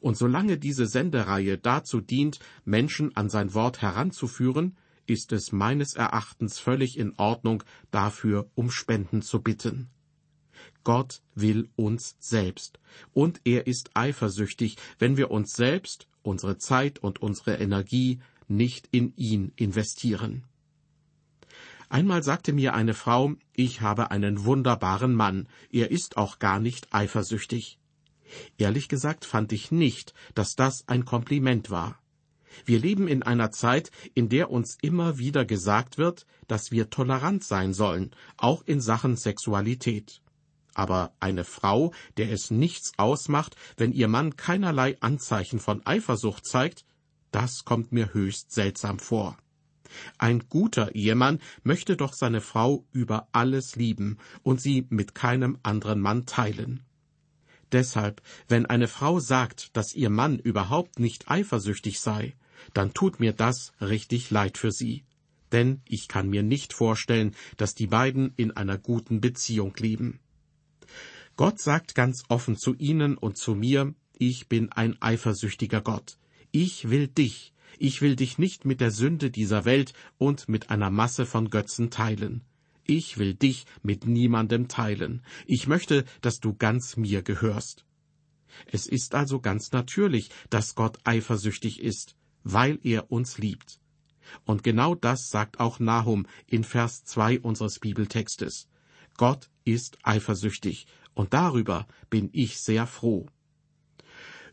Und 0.00 0.16
solange 0.16 0.58
diese 0.58 0.86
Sendereihe 0.86 1.58
dazu 1.58 2.00
dient, 2.00 2.38
Menschen 2.64 3.14
an 3.16 3.28
sein 3.28 3.54
Wort 3.54 3.82
heranzuführen, 3.82 4.76
ist 5.06 5.32
es 5.32 5.52
meines 5.52 5.94
Erachtens 5.94 6.58
völlig 6.58 6.98
in 6.98 7.14
Ordnung, 7.16 7.62
dafür 7.90 8.50
um 8.54 8.70
Spenden 8.70 9.22
zu 9.22 9.40
bitten. 9.40 9.88
Gott 10.86 11.20
will 11.34 11.68
uns 11.74 12.14
selbst, 12.20 12.78
und 13.12 13.40
er 13.42 13.66
ist 13.66 13.90
eifersüchtig, 13.94 14.76
wenn 15.00 15.16
wir 15.16 15.32
uns 15.32 15.54
selbst, 15.54 16.06
unsere 16.22 16.58
Zeit 16.58 17.00
und 17.00 17.20
unsere 17.20 17.56
Energie 17.56 18.20
nicht 18.46 18.88
in 18.92 19.12
ihn 19.16 19.50
investieren. 19.56 20.44
Einmal 21.88 22.22
sagte 22.22 22.52
mir 22.52 22.74
eine 22.74 22.94
Frau, 22.94 23.34
ich 23.52 23.80
habe 23.80 24.12
einen 24.12 24.44
wunderbaren 24.44 25.12
Mann, 25.12 25.48
er 25.72 25.90
ist 25.90 26.16
auch 26.16 26.38
gar 26.38 26.60
nicht 26.60 26.94
eifersüchtig. 26.94 27.80
Ehrlich 28.56 28.88
gesagt 28.88 29.24
fand 29.24 29.52
ich 29.52 29.72
nicht, 29.72 30.14
dass 30.36 30.54
das 30.54 30.86
ein 30.86 31.04
Kompliment 31.04 31.68
war. 31.68 32.00
Wir 32.64 32.78
leben 32.78 33.08
in 33.08 33.24
einer 33.24 33.50
Zeit, 33.50 33.90
in 34.14 34.28
der 34.28 34.52
uns 34.52 34.78
immer 34.82 35.18
wieder 35.18 35.44
gesagt 35.44 35.98
wird, 35.98 36.26
dass 36.46 36.70
wir 36.70 36.90
tolerant 36.90 37.42
sein 37.42 37.74
sollen, 37.74 38.12
auch 38.36 38.62
in 38.66 38.80
Sachen 38.80 39.16
Sexualität. 39.16 40.22
Aber 40.76 41.14
eine 41.20 41.44
Frau, 41.44 41.94
der 42.18 42.30
es 42.30 42.50
nichts 42.50 42.92
ausmacht, 42.98 43.56
wenn 43.78 43.92
ihr 43.92 44.08
Mann 44.08 44.36
keinerlei 44.36 45.00
Anzeichen 45.00 45.58
von 45.58 45.80
Eifersucht 45.86 46.44
zeigt, 46.44 46.84
das 47.30 47.64
kommt 47.64 47.92
mir 47.92 48.12
höchst 48.12 48.52
seltsam 48.52 48.98
vor. 48.98 49.38
Ein 50.18 50.50
guter 50.50 50.94
Ehemann 50.94 51.40
möchte 51.62 51.96
doch 51.96 52.12
seine 52.12 52.42
Frau 52.42 52.84
über 52.92 53.26
alles 53.32 53.74
lieben 53.76 54.18
und 54.42 54.60
sie 54.60 54.86
mit 54.90 55.14
keinem 55.14 55.58
anderen 55.62 56.02
Mann 56.02 56.26
teilen. 56.26 56.82
Deshalb, 57.72 58.20
wenn 58.46 58.66
eine 58.66 58.86
Frau 58.86 59.18
sagt, 59.18 59.74
dass 59.78 59.94
ihr 59.94 60.10
Mann 60.10 60.38
überhaupt 60.38 60.98
nicht 60.98 61.30
eifersüchtig 61.30 62.00
sei, 62.00 62.34
dann 62.74 62.92
tut 62.92 63.18
mir 63.18 63.32
das 63.32 63.72
richtig 63.80 64.30
leid 64.30 64.58
für 64.58 64.72
sie. 64.72 65.04
Denn 65.52 65.80
ich 65.86 66.06
kann 66.06 66.28
mir 66.28 66.42
nicht 66.42 66.74
vorstellen, 66.74 67.34
dass 67.56 67.74
die 67.74 67.86
beiden 67.86 68.34
in 68.36 68.50
einer 68.50 68.76
guten 68.76 69.22
Beziehung 69.22 69.74
leben. 69.78 70.20
Gott 71.36 71.60
sagt 71.60 71.94
ganz 71.94 72.24
offen 72.28 72.56
zu 72.56 72.74
ihnen 72.74 73.18
und 73.18 73.36
zu 73.36 73.54
mir, 73.54 73.94
ich 74.18 74.48
bin 74.48 74.72
ein 74.72 75.00
eifersüchtiger 75.02 75.82
Gott. 75.82 76.18
Ich 76.50 76.88
will 76.88 77.08
dich, 77.08 77.52
ich 77.78 78.00
will 78.00 78.16
dich 78.16 78.38
nicht 78.38 78.64
mit 78.64 78.80
der 78.80 78.90
Sünde 78.90 79.30
dieser 79.30 79.66
Welt 79.66 79.92
und 80.16 80.48
mit 80.48 80.70
einer 80.70 80.90
Masse 80.90 81.26
von 81.26 81.50
Götzen 81.50 81.90
teilen. 81.90 82.42
Ich 82.84 83.18
will 83.18 83.34
dich 83.34 83.66
mit 83.82 84.06
niemandem 84.06 84.68
teilen. 84.68 85.22
Ich 85.46 85.66
möchte, 85.66 86.06
dass 86.22 86.40
du 86.40 86.54
ganz 86.54 86.96
mir 86.96 87.22
gehörst. 87.22 87.84
Es 88.64 88.86
ist 88.86 89.14
also 89.14 89.38
ganz 89.40 89.72
natürlich, 89.72 90.30
dass 90.48 90.74
Gott 90.74 90.98
eifersüchtig 91.04 91.80
ist, 91.80 92.16
weil 92.44 92.78
er 92.82 93.12
uns 93.12 93.36
liebt. 93.36 93.78
Und 94.46 94.62
genau 94.62 94.94
das 94.94 95.28
sagt 95.28 95.60
auch 95.60 95.80
Nahum 95.80 96.26
in 96.46 96.64
Vers 96.64 97.04
2 97.04 97.40
unseres 97.40 97.78
Bibeltextes. 97.78 98.68
Gott 99.18 99.50
ist 99.64 99.98
eifersüchtig, 100.02 100.86
und 101.16 101.32
darüber 101.32 101.88
bin 102.10 102.28
ich 102.32 102.60
sehr 102.60 102.86
froh. 102.86 103.26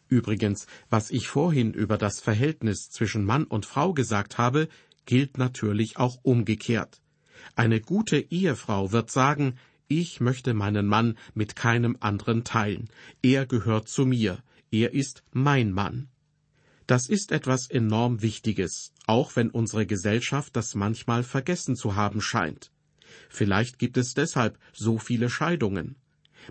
Übrigens, 0.08 0.66
was 0.90 1.12
ich 1.12 1.28
vorhin 1.28 1.74
über 1.74 1.98
das 1.98 2.20
Verhältnis 2.22 2.90
zwischen 2.90 3.26
Mann 3.26 3.44
und 3.44 3.66
Frau 3.66 3.94
gesagt 3.94 4.38
habe, 4.38 4.70
gilt 5.06 5.38
natürlich 5.38 5.98
auch 5.98 6.18
umgekehrt. 6.24 7.02
Eine 7.56 7.82
gute 7.82 8.18
Ehefrau 8.18 8.92
wird 8.92 9.12
sagen, 9.12 9.56
ich 9.88 10.22
möchte 10.22 10.54
meinen 10.54 10.88
Mann 10.88 11.18
mit 11.34 11.56
keinem 11.56 11.98
anderen 12.00 12.44
teilen. 12.44 12.90
Er 13.22 13.46
gehört 13.46 13.90
zu 13.90 14.06
mir. 14.06 14.42
Er 14.72 14.94
ist 14.94 15.24
mein 15.32 15.72
Mann. 15.72 16.08
Das 16.88 17.10
ist 17.10 17.32
etwas 17.32 17.70
enorm 17.70 18.22
Wichtiges, 18.22 18.94
auch 19.06 19.36
wenn 19.36 19.50
unsere 19.50 19.86
Gesellschaft 19.86 20.56
das 20.56 20.76
manchmal 20.76 21.24
vergessen 21.24 21.76
zu 21.76 21.96
haben 21.96 22.22
scheint. 22.22 22.72
Vielleicht 23.30 23.80
gibt 23.80 23.98
es 23.98 24.14
deshalb 24.14 24.58
so 24.74 24.98
viele 24.98 25.30
Scheidungen. 25.30 25.96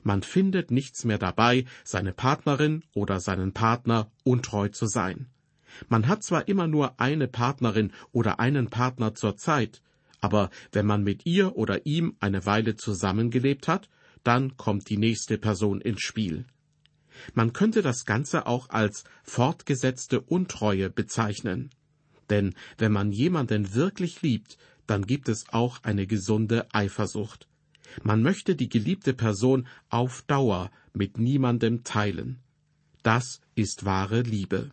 Man 0.03 0.23
findet 0.23 0.71
nichts 0.71 1.05
mehr 1.05 1.19
dabei, 1.19 1.65
seine 1.85 2.13
Partnerin 2.13 2.83
oder 2.95 3.21
seinen 3.21 3.53
Partner 3.53 4.11
untreu 4.25 4.69
zu 4.69 4.87
sein. 4.87 5.27
Man 5.89 6.09
hat 6.09 6.23
zwar 6.23 6.49
immer 6.49 6.67
nur 6.67 7.01
eine 7.01 7.29
Partnerin 7.29 7.93
oder 8.13 8.41
einen 8.41 8.69
Partner 8.69 9.15
zur 9.15 9.37
Zeit, 9.37 9.83
aber 10.21 10.51
wenn 10.71 10.87
man 10.87 11.03
mit 11.03 11.27
ihr 11.27 11.57
oder 11.57 11.87
ihm 11.87 12.17
eine 12.21 12.47
Weile 12.47 12.77
zusammengelebt 12.77 13.69
hat, 13.69 13.89
dann 14.23 14.57
kommt 14.57 14.89
die 14.89 14.99
nächste 14.99 15.37
Person 15.39 15.81
ins 15.81 16.01
Spiel. 16.01 16.47
Man 17.35 17.53
könnte 17.53 17.83
das 17.83 18.05
Ganze 18.05 18.47
auch 18.47 18.71
als 18.71 19.05
fortgesetzte 19.25 20.21
Untreue 20.21 20.91
bezeichnen. 20.91 21.71
Denn 22.31 22.55
wenn 22.79 22.93
man 22.93 23.13
jemanden 23.13 23.75
wirklich 23.75 24.23
liebt, 24.23 24.57
dann 24.87 25.07
gibt 25.07 25.29
es 25.29 25.45
auch 25.51 25.83
eine 25.83 26.07
gesunde 26.07 26.67
Eifersucht. 26.73 27.49
Man 28.03 28.23
möchte 28.23 28.57
die 28.57 28.69
geliebte 28.69 29.15
Person 29.15 29.67
auf 29.89 30.23
Dauer 30.23 30.71
mit 30.93 31.19
niemandem 31.19 31.85
teilen. 31.85 32.39
Das 33.03 33.41
ist 33.55 33.85
wahre 33.85 34.23
Liebe. 34.23 34.71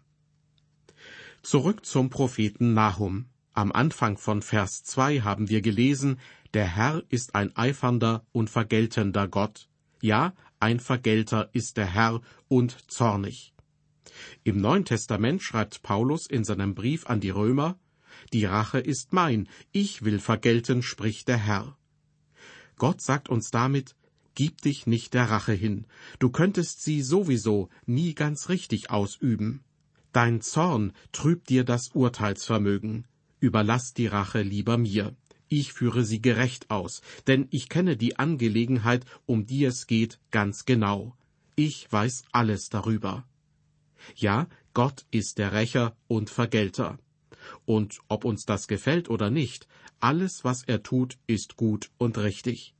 Zurück 1.41 1.85
zum 1.85 2.09
Propheten 2.09 2.73
Nahum. 2.73 3.25
Am 3.53 3.71
Anfang 3.71 4.17
von 4.17 4.41
Vers 4.41 4.83
2 4.83 5.21
haben 5.21 5.49
wir 5.49 5.61
gelesen, 5.61 6.19
der 6.53 6.67
Herr 6.67 7.03
ist 7.09 7.35
ein 7.35 7.55
eifernder 7.55 8.25
und 8.31 8.49
vergeltender 8.49 9.27
Gott. 9.27 9.69
Ja, 10.01 10.33
ein 10.59 10.79
Vergelter 10.79 11.49
ist 11.53 11.77
der 11.77 11.87
Herr 11.87 12.21
und 12.47 12.91
zornig. 12.91 13.53
Im 14.43 14.59
Neuen 14.59 14.85
Testament 14.85 15.41
schreibt 15.41 15.81
Paulus 15.81 16.25
in 16.27 16.43
seinem 16.43 16.75
Brief 16.75 17.07
an 17.07 17.19
die 17.19 17.29
Römer, 17.29 17.77
Die 18.33 18.45
Rache 18.45 18.79
ist 18.79 19.13
mein, 19.13 19.47
ich 19.71 20.03
will 20.03 20.19
vergelten, 20.19 20.83
spricht 20.83 21.27
der 21.27 21.37
Herr. 21.37 21.77
Gott 22.79 23.01
sagt 23.01 23.29
uns 23.29 23.51
damit, 23.51 23.95
Gib 24.33 24.61
dich 24.61 24.87
nicht 24.87 25.13
der 25.13 25.29
Rache 25.29 25.51
hin, 25.51 25.85
du 26.17 26.29
könntest 26.29 26.81
sie 26.81 27.01
sowieso 27.01 27.69
nie 27.85 28.15
ganz 28.15 28.47
richtig 28.47 28.89
ausüben. 28.89 29.61
Dein 30.13 30.41
Zorn 30.41 30.93
trübt 31.11 31.49
dir 31.49 31.65
das 31.65 31.89
Urteilsvermögen. 31.89 33.05
Überlass 33.41 33.93
die 33.93 34.07
Rache 34.07 34.41
lieber 34.41 34.77
mir. 34.77 35.15
Ich 35.49 35.73
führe 35.73 36.05
sie 36.05 36.21
gerecht 36.21 36.69
aus, 36.71 37.01
denn 37.27 37.47
ich 37.51 37.69
kenne 37.69 37.97
die 37.97 38.17
Angelegenheit, 38.17 39.05
um 39.25 39.45
die 39.45 39.65
es 39.65 39.87
geht, 39.87 40.19
ganz 40.31 40.65
genau. 40.65 41.15
Ich 41.55 41.91
weiß 41.91 42.23
alles 42.31 42.69
darüber. 42.69 43.25
Ja, 44.15 44.47
Gott 44.73 45.05
ist 45.11 45.37
der 45.37 45.51
Rächer 45.51 45.97
und 46.07 46.29
Vergelter. 46.29 46.97
Und 47.65 47.99
ob 48.07 48.25
uns 48.25 48.45
das 48.45 48.67
gefällt 48.67 49.09
oder 49.09 49.29
nicht, 49.29 49.67
alles, 49.99 50.43
was 50.43 50.63
er 50.63 50.83
tut, 50.83 51.17
ist 51.27 51.55
gut 51.55 51.91
und 51.97 52.17
richtig. 52.17 52.75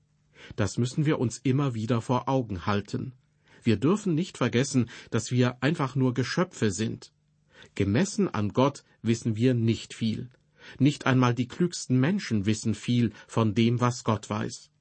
Das 0.56 0.78
müssen 0.78 1.06
wir 1.06 1.20
uns 1.20 1.40
immer 1.40 1.74
wieder 1.74 2.02
vor 2.02 2.28
Augen 2.28 2.66
halten. 2.66 3.14
Wir 3.64 3.78
dürfen 3.78 4.16
nicht 4.16 4.38
vergessen, 4.38 4.90
dass 5.12 5.32
wir 5.32 5.62
einfach 5.62 5.96
nur 5.96 6.14
Geschöpfe 6.14 6.72
sind. 6.72 7.12
Gemessen 7.76 8.28
an 8.28 8.50
Gott 8.50 8.84
wissen 9.02 9.36
wir 9.36 9.54
nicht 9.54 9.94
viel. 9.94 10.30
Nicht 10.78 11.06
einmal 11.06 11.34
die 11.34 11.48
klügsten 11.48 12.00
Menschen 12.00 12.46
wissen 12.46 12.76
viel 12.76 13.12
von 13.28 13.54
dem, 13.54 13.82
was 13.82 14.04
Gott 14.04 14.30
weiß. 14.30 14.72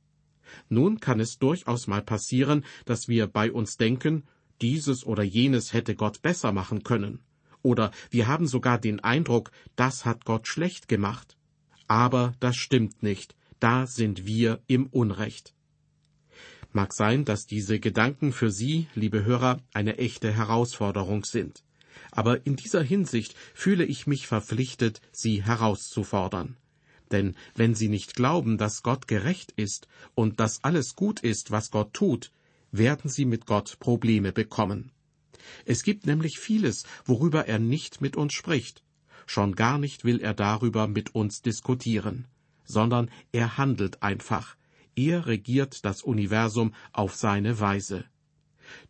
Nun 0.68 1.00
kann 1.00 1.20
es 1.20 1.38
durchaus 1.38 1.86
mal 1.86 2.02
passieren, 2.02 2.64
dass 2.84 3.08
wir 3.08 3.26
bei 3.26 3.52
uns 3.52 3.76
denken, 3.76 4.24
dieses 4.60 5.04
oder 5.04 5.22
jenes 5.22 5.72
hätte 5.72 5.94
Gott 5.94 6.22
besser 6.22 6.52
machen 6.52 6.82
können. 6.82 7.20
Oder 7.62 7.90
wir 8.10 8.26
haben 8.26 8.46
sogar 8.46 8.78
den 8.78 9.00
Eindruck, 9.00 9.50
das 9.76 10.04
hat 10.04 10.24
Gott 10.24 10.46
schlecht 10.46 10.88
gemacht. 10.88 11.37
Aber 11.88 12.34
das 12.38 12.56
stimmt 12.56 13.02
nicht, 13.02 13.34
da 13.60 13.86
sind 13.86 14.26
wir 14.26 14.60
im 14.66 14.86
Unrecht. 14.86 15.54
Mag 16.72 16.92
sein, 16.92 17.24
dass 17.24 17.46
diese 17.46 17.80
Gedanken 17.80 18.32
für 18.32 18.50
Sie, 18.50 18.86
liebe 18.94 19.24
Hörer, 19.24 19.60
eine 19.72 19.98
echte 19.98 20.32
Herausforderung 20.32 21.24
sind. 21.24 21.64
Aber 22.12 22.46
in 22.46 22.56
dieser 22.56 22.82
Hinsicht 22.82 23.34
fühle 23.54 23.84
ich 23.84 24.06
mich 24.06 24.26
verpflichtet, 24.26 25.00
Sie 25.10 25.42
herauszufordern. 25.42 26.56
Denn 27.10 27.34
wenn 27.54 27.74
sie 27.74 27.88
nicht 27.88 28.14
glauben, 28.14 28.58
dass 28.58 28.82
Gott 28.82 29.08
gerecht 29.08 29.52
ist 29.56 29.88
und 30.14 30.40
dass 30.40 30.62
alles 30.62 30.94
gut 30.94 31.20
ist, 31.20 31.50
was 31.50 31.70
Gott 31.70 31.94
tut, 31.94 32.32
werden 32.70 33.10
sie 33.10 33.24
mit 33.24 33.46
Gott 33.46 33.78
Probleme 33.80 34.32
bekommen. 34.32 34.92
Es 35.64 35.82
gibt 35.82 36.06
nämlich 36.06 36.38
vieles, 36.38 36.84
worüber 37.06 37.46
er 37.46 37.58
nicht 37.58 38.02
mit 38.02 38.16
uns 38.16 38.34
spricht. 38.34 38.82
Schon 39.28 39.54
gar 39.54 39.76
nicht 39.76 40.04
will 40.04 40.20
er 40.20 40.32
darüber 40.32 40.88
mit 40.88 41.14
uns 41.14 41.42
diskutieren, 41.42 42.26
sondern 42.64 43.10
er 43.30 43.58
handelt 43.58 44.02
einfach. 44.02 44.56
Er 44.96 45.26
regiert 45.26 45.84
das 45.84 46.00
Universum 46.00 46.72
auf 46.94 47.14
seine 47.14 47.60
Weise. 47.60 48.06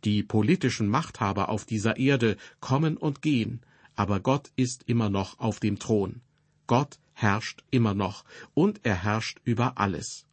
Die 0.05 0.23
politischen 0.23 0.87
Machthaber 0.87 1.49
auf 1.49 1.65
dieser 1.65 1.97
Erde 1.97 2.37
kommen 2.61 2.95
und 2.95 3.21
gehen, 3.21 3.59
aber 3.97 4.21
Gott 4.21 4.53
ist 4.55 4.83
immer 4.83 5.09
noch 5.09 5.39
auf 5.39 5.59
dem 5.59 5.77
Thron. 5.77 6.21
Gott 6.67 6.99
herrscht 7.11 7.65
immer 7.69 7.93
noch, 7.93 8.23
und 8.53 8.79
er 8.83 9.03
herrscht 9.03 9.41
über 9.43 9.77
alles. 9.77 10.25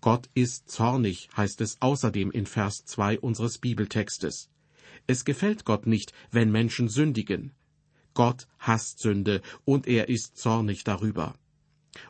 Gott 0.00 0.30
ist 0.34 0.70
zornig, 0.70 1.28
heißt 1.36 1.60
es 1.60 1.82
außerdem 1.82 2.30
in 2.30 2.46
Vers 2.46 2.84
2 2.84 3.18
unseres 3.18 3.58
Bibeltextes. 3.58 4.48
Es 5.08 5.24
gefällt 5.24 5.64
Gott 5.64 5.88
nicht, 5.88 6.12
wenn 6.30 6.52
Menschen 6.52 6.88
sündigen. 6.88 7.52
Gott 8.14 8.46
hasst 8.58 9.00
Sünde, 9.00 9.42
und 9.64 9.86
er 9.86 10.08
ist 10.08 10.36
zornig 10.36 10.84
darüber. 10.84 11.34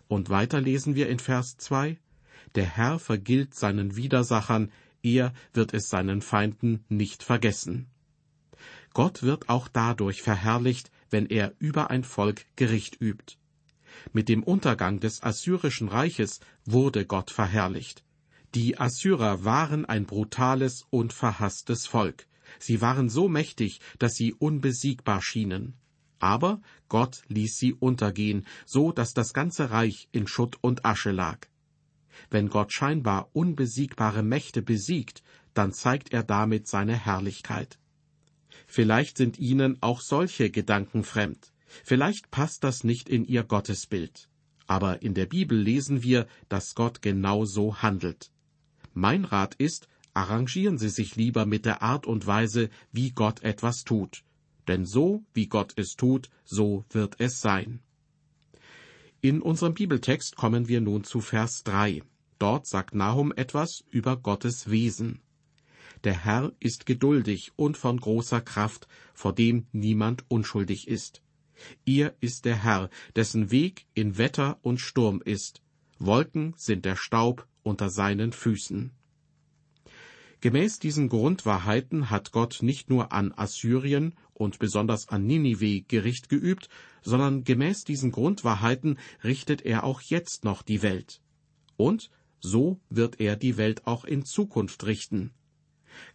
Und 0.08 0.30
weiter 0.30 0.60
lesen 0.60 0.94
wir 0.94 1.08
in 1.08 1.18
Vers 1.18 1.56
2, 1.58 1.98
Der 2.54 2.64
Herr 2.66 2.98
vergilt 2.98 3.54
seinen 3.54 3.96
Widersachern, 3.96 4.70
er 5.02 5.32
wird 5.52 5.74
es 5.74 5.88
seinen 5.88 6.22
Feinden 6.22 6.84
nicht 6.88 7.22
vergessen. 7.22 7.88
Gott 8.94 9.22
wird 9.22 9.48
auch 9.48 9.68
dadurch 9.68 10.22
verherrlicht, 10.22 10.90
wenn 11.10 11.26
er 11.26 11.54
über 11.58 11.90
ein 11.90 12.04
Volk 12.04 12.44
Gericht 12.56 13.00
übt. 13.00 13.36
Mit 14.12 14.28
dem 14.28 14.42
Untergang 14.42 15.00
des 15.00 15.22
assyrischen 15.22 15.88
Reiches 15.88 16.40
wurde 16.64 17.06
Gott 17.06 17.30
verherrlicht. 17.30 18.04
Die 18.54 18.78
Assyrer 18.78 19.44
waren 19.44 19.84
ein 19.86 20.04
brutales 20.04 20.84
und 20.90 21.12
verhasstes 21.12 21.86
Volk. 21.86 22.26
Sie 22.58 22.80
waren 22.80 23.08
so 23.08 23.28
mächtig, 23.28 23.80
dass 23.98 24.12
sie 24.12 24.34
unbesiegbar 24.34 25.22
schienen. 25.22 25.74
Aber 26.22 26.62
Gott 26.88 27.22
ließ 27.26 27.56
sie 27.56 27.74
untergehen, 27.74 28.46
so 28.64 28.92
dass 28.92 29.12
das 29.12 29.34
ganze 29.34 29.72
Reich 29.72 30.08
in 30.12 30.28
Schutt 30.28 30.56
und 30.60 30.84
Asche 30.84 31.10
lag. 31.10 31.48
Wenn 32.30 32.48
Gott 32.48 32.72
scheinbar 32.72 33.30
unbesiegbare 33.32 34.22
Mächte 34.22 34.62
besiegt, 34.62 35.24
dann 35.52 35.72
zeigt 35.72 36.12
er 36.12 36.22
damit 36.22 36.68
seine 36.68 36.94
Herrlichkeit. 36.94 37.80
Vielleicht 38.68 39.16
sind 39.16 39.40
Ihnen 39.40 39.78
auch 39.82 40.00
solche 40.00 40.50
Gedanken 40.50 41.02
fremd. 41.02 41.52
Vielleicht 41.66 42.30
passt 42.30 42.62
das 42.62 42.84
nicht 42.84 43.08
in 43.08 43.24
Ihr 43.24 43.42
Gottesbild. 43.42 44.28
Aber 44.68 45.02
in 45.02 45.14
der 45.14 45.26
Bibel 45.26 45.58
lesen 45.58 46.04
wir, 46.04 46.28
dass 46.48 46.76
Gott 46.76 47.02
genau 47.02 47.44
so 47.46 47.82
handelt. 47.82 48.30
Mein 48.94 49.24
Rat 49.24 49.56
ist, 49.56 49.88
arrangieren 50.14 50.78
Sie 50.78 50.88
sich 50.88 51.16
lieber 51.16 51.46
mit 51.46 51.64
der 51.64 51.82
Art 51.82 52.06
und 52.06 52.28
Weise, 52.28 52.70
wie 52.92 53.10
Gott 53.10 53.42
etwas 53.42 53.82
tut. 53.82 54.22
Denn 54.72 54.86
so, 54.86 55.22
wie 55.34 55.48
Gott 55.48 55.74
es 55.76 55.96
tut, 55.96 56.30
so 56.46 56.86
wird 56.88 57.16
es 57.18 57.42
sein. 57.42 57.80
In 59.20 59.42
unserem 59.42 59.74
Bibeltext 59.74 60.34
kommen 60.34 60.66
wir 60.66 60.80
nun 60.80 61.04
zu 61.04 61.20
Vers 61.20 61.62
3. 61.64 62.02
Dort 62.38 62.66
sagt 62.66 62.94
Nahum 62.94 63.34
etwas 63.36 63.84
über 63.90 64.16
Gottes 64.16 64.70
Wesen. 64.70 65.20
Der 66.04 66.24
Herr 66.24 66.52
ist 66.58 66.86
geduldig 66.86 67.52
und 67.56 67.76
von 67.76 68.00
großer 68.00 68.40
Kraft, 68.40 68.88
vor 69.12 69.34
dem 69.34 69.66
niemand 69.72 70.24
unschuldig 70.28 70.88
ist. 70.88 71.22
Ihr 71.84 72.16
ist 72.20 72.46
der 72.46 72.64
Herr, 72.64 72.88
dessen 73.14 73.50
Weg 73.50 73.84
in 73.92 74.16
Wetter 74.16 74.58
und 74.62 74.80
Sturm 74.80 75.20
ist. 75.22 75.60
Wolken 75.98 76.54
sind 76.56 76.86
der 76.86 76.96
Staub 76.96 77.46
unter 77.62 77.90
seinen 77.90 78.32
Füßen. 78.32 78.90
Gemäß 80.40 80.78
diesen 80.78 81.10
Grundwahrheiten 81.10 82.08
hat 82.08 82.32
Gott 82.32 82.62
nicht 82.62 82.88
nur 82.88 83.12
an 83.12 83.34
Assyrien 83.36 84.14
und 84.34 84.58
besonders 84.58 85.08
an 85.08 85.26
Ninive 85.26 85.82
Gericht 85.82 86.28
geübt, 86.28 86.68
sondern 87.02 87.44
gemäß 87.44 87.84
diesen 87.84 88.10
Grundwahrheiten 88.10 88.98
richtet 89.24 89.62
er 89.62 89.84
auch 89.84 90.00
jetzt 90.00 90.44
noch 90.44 90.62
die 90.62 90.82
Welt. 90.82 91.20
Und 91.76 92.10
so 92.40 92.80
wird 92.90 93.20
er 93.20 93.36
die 93.36 93.56
Welt 93.56 93.86
auch 93.86 94.04
in 94.04 94.24
Zukunft 94.24 94.84
richten. 94.84 95.32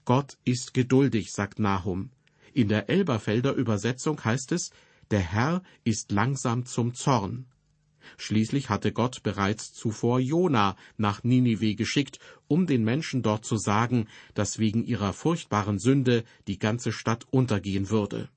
Gott 0.06 0.38
ist 0.44 0.74
geduldig, 0.74 1.32
sagt 1.32 1.60
Nahum. 1.60 2.12
In 2.54 2.68
der 2.68 2.90
Elberfelder 2.90 3.54
Übersetzung 3.54 4.24
heißt 4.24 4.52
es, 4.52 4.72
der 5.12 5.20
Herr 5.20 5.64
ist 5.84 6.12
langsam 6.12 6.66
zum 6.66 6.94
Zorn. 6.94 7.46
Schließlich 8.18 8.70
hatte 8.70 8.92
Gott 8.92 9.24
bereits 9.24 9.74
zuvor 9.74 10.20
Jona 10.20 10.76
nach 10.98 11.24
Ninive 11.24 11.76
geschickt, 11.76 12.20
um 12.48 12.66
den 12.66 12.84
Menschen 12.84 13.24
dort 13.24 13.46
zu 13.46 13.58
sagen, 13.58 14.08
dass 14.34 14.60
wegen 14.60 14.86
ihrer 14.86 15.14
furchtbaren 15.14 15.80
Sünde 15.80 16.24
die 16.48 16.60
ganze 16.60 16.92
Stadt 16.92 17.26
untergehen 17.32 17.90
würde. 17.90 18.30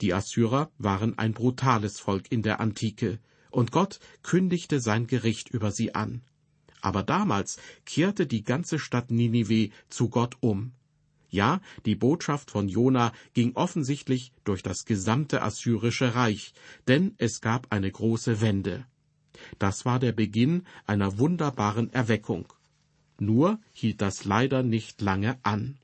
Die 0.00 0.12
Assyrer 0.12 0.70
waren 0.78 1.18
ein 1.18 1.32
brutales 1.32 1.98
Volk 1.98 2.30
in 2.30 2.42
der 2.42 2.60
Antike, 2.60 3.18
und 3.50 3.72
Gott 3.72 4.00
kündigte 4.22 4.80
sein 4.80 5.06
Gericht 5.06 5.48
über 5.48 5.70
sie 5.70 5.94
an. 5.94 6.22
Aber 6.80 7.02
damals 7.02 7.58
kehrte 7.86 8.26
die 8.26 8.42
ganze 8.42 8.78
Stadt 8.78 9.10
Ninive 9.10 9.70
zu 9.88 10.08
Gott 10.08 10.36
um. 10.40 10.72
Ja, 11.32 11.62
die 11.86 11.94
Botschaft 11.94 12.50
von 12.50 12.68
Jona 12.68 13.10
ging 13.32 13.52
offensichtlich 13.54 14.32
durch 14.44 14.62
das 14.62 14.84
gesamte 14.84 15.40
assyrische 15.40 16.14
Reich, 16.14 16.52
denn 16.88 17.14
es 17.16 17.40
gab 17.40 17.72
eine 17.72 17.90
große 17.90 18.42
Wende. 18.42 18.84
Das 19.58 19.86
war 19.86 19.98
der 19.98 20.12
Beginn 20.12 20.66
einer 20.86 21.18
wunderbaren 21.18 21.90
Erweckung. 21.90 22.52
Nur 23.18 23.58
hielt 23.72 24.02
das 24.02 24.26
leider 24.26 24.62
nicht 24.62 25.00
lange 25.00 25.38
an. 25.42 25.78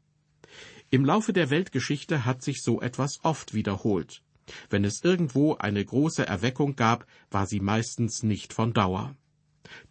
Im 0.90 1.06
Laufe 1.06 1.32
der 1.32 1.48
Weltgeschichte 1.48 2.26
hat 2.26 2.42
sich 2.42 2.62
so 2.62 2.82
etwas 2.82 3.18
oft 3.22 3.54
wiederholt. 3.54 4.22
Wenn 4.68 4.84
es 4.84 5.02
irgendwo 5.02 5.54
eine 5.54 5.82
große 5.82 6.26
Erweckung 6.26 6.76
gab, 6.76 7.06
war 7.30 7.46
sie 7.46 7.61
meistens 7.61 8.22
nicht 8.22 8.52
von 8.52 8.74
Dauer. 8.74 9.16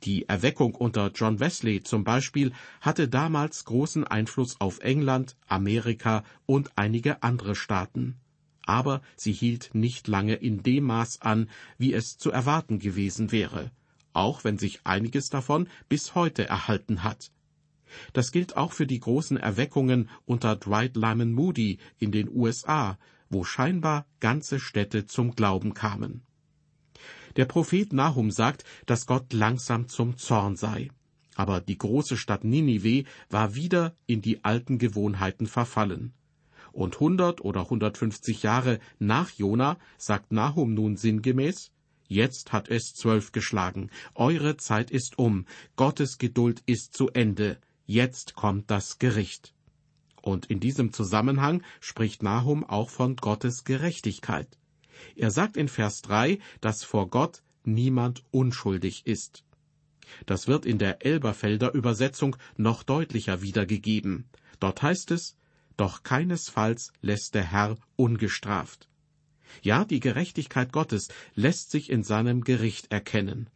Die 0.03 0.27
Erweckung 0.27 0.75
unter 0.75 1.11
John 1.13 1.39
Wesley 1.39 1.83
zum 1.83 2.03
Beispiel 2.03 2.51
hatte 2.81 3.07
damals 3.07 3.65
großen 3.65 4.05
Einfluss 4.05 4.59
auf 4.59 4.79
England, 4.79 5.35
Amerika 5.47 6.23
und 6.45 6.71
einige 6.75 7.23
andere 7.23 7.55
Staaten. 7.55 8.17
Aber 8.65 9.01
sie 9.15 9.31
hielt 9.31 9.73
nicht 9.73 10.07
lange 10.07 10.35
in 10.35 10.63
dem 10.63 10.85
Maß 10.85 11.21
an, 11.21 11.49
wie 11.77 11.93
es 11.93 12.17
zu 12.17 12.31
erwarten 12.31 12.79
gewesen 12.79 13.31
wäre, 13.31 13.71
auch 14.13 14.43
wenn 14.43 14.57
sich 14.57 14.81
einiges 14.83 15.29
davon 15.29 15.69
bis 15.89 16.15
heute 16.15 16.47
erhalten 16.47 17.03
hat. 17.03 17.31
Das 18.11 18.31
gilt 18.33 18.57
auch 18.57 18.73
für 18.73 18.85
die 18.85 18.99
großen 18.99 19.37
Erweckungen 19.37 20.09
unter 20.25 20.57
Dwight 20.57 20.97
Lyman 20.97 21.31
Moody 21.31 21.79
in 21.99 22.11
den 22.11 22.29
USA, 22.29 22.97
wo 23.29 23.43
scheinbar 23.43 24.05
ganze 24.19 24.59
Städte 24.59 25.05
zum 25.05 25.35
Glauben 25.35 25.73
kamen. 25.73 26.26
Der 27.37 27.45
Prophet 27.45 27.93
Nahum 27.93 28.31
sagt, 28.31 28.65
dass 28.87 29.05
Gott 29.05 29.31
langsam 29.31 29.87
zum 29.87 30.17
Zorn 30.17 30.55
sei. 30.55 30.89
Aber 31.35 31.61
die 31.61 31.77
große 31.77 32.17
Stadt 32.17 32.43
Ninive 32.43 33.07
war 33.29 33.53
wieder 33.53 33.95
in 34.07 34.21
die 34.21 34.43
alten 34.43 34.79
Gewohnheiten 34.79 35.45
verfallen. 35.47 36.13
Und 36.71 36.99
hundert 36.99 37.41
oder 37.41 37.69
hundertfünfzig 37.69 38.43
Jahre 38.43 38.79
nach 38.99 39.29
Jona 39.31 39.77
sagt 39.97 40.31
Nahum 40.31 40.73
nun 40.73 40.97
sinngemäß, 40.97 41.71
Jetzt 42.07 42.53
hat 42.53 42.69
es 42.69 42.93
zwölf 42.93 43.33
geschlagen, 43.33 43.89
eure 44.15 44.55
Zeit 44.55 44.91
ist 44.91 45.19
um, 45.19 45.45
Gottes 45.75 46.17
Geduld 46.17 46.63
ist 46.65 46.95
zu 46.95 47.09
Ende, 47.09 47.59
jetzt 47.85 48.33
kommt 48.33 48.71
das 48.71 48.97
Gericht. 48.97 49.53
Und 50.21 50.45
in 50.45 50.61
diesem 50.61 50.93
Zusammenhang 50.93 51.63
spricht 51.81 52.23
Nahum 52.23 52.63
auch 52.63 52.89
von 52.89 53.17
Gottes 53.17 53.65
Gerechtigkeit. 53.65 54.47
Er 55.15 55.31
sagt 55.31 55.57
in 55.57 55.67
Vers 55.67 56.01
3, 56.01 56.39
dass 56.61 56.83
vor 56.83 57.09
Gott 57.09 57.43
niemand 57.63 58.23
unschuldig 58.31 59.05
ist. 59.05 59.43
Das 60.25 60.47
wird 60.47 60.65
in 60.65 60.77
der 60.77 61.05
Elberfelder 61.05 61.73
Übersetzung 61.73 62.37
noch 62.55 62.83
deutlicher 62.83 63.41
wiedergegeben. 63.41 64.29
Dort 64.59 64.81
heißt 64.81 65.11
es, 65.11 65.35
doch 65.75 66.03
keinesfalls 66.03 66.91
lässt 67.01 67.35
der 67.35 67.51
Herr 67.51 67.77
ungestraft. 67.95 68.87
Ja, 69.61 69.85
die 69.85 69.99
Gerechtigkeit 69.99 70.71
Gottes 70.71 71.09
lässt 71.35 71.71
sich 71.71 71.89
in 71.89 72.03
seinem 72.03 72.43
Gericht 72.43 72.91
erkennen. 72.91 73.49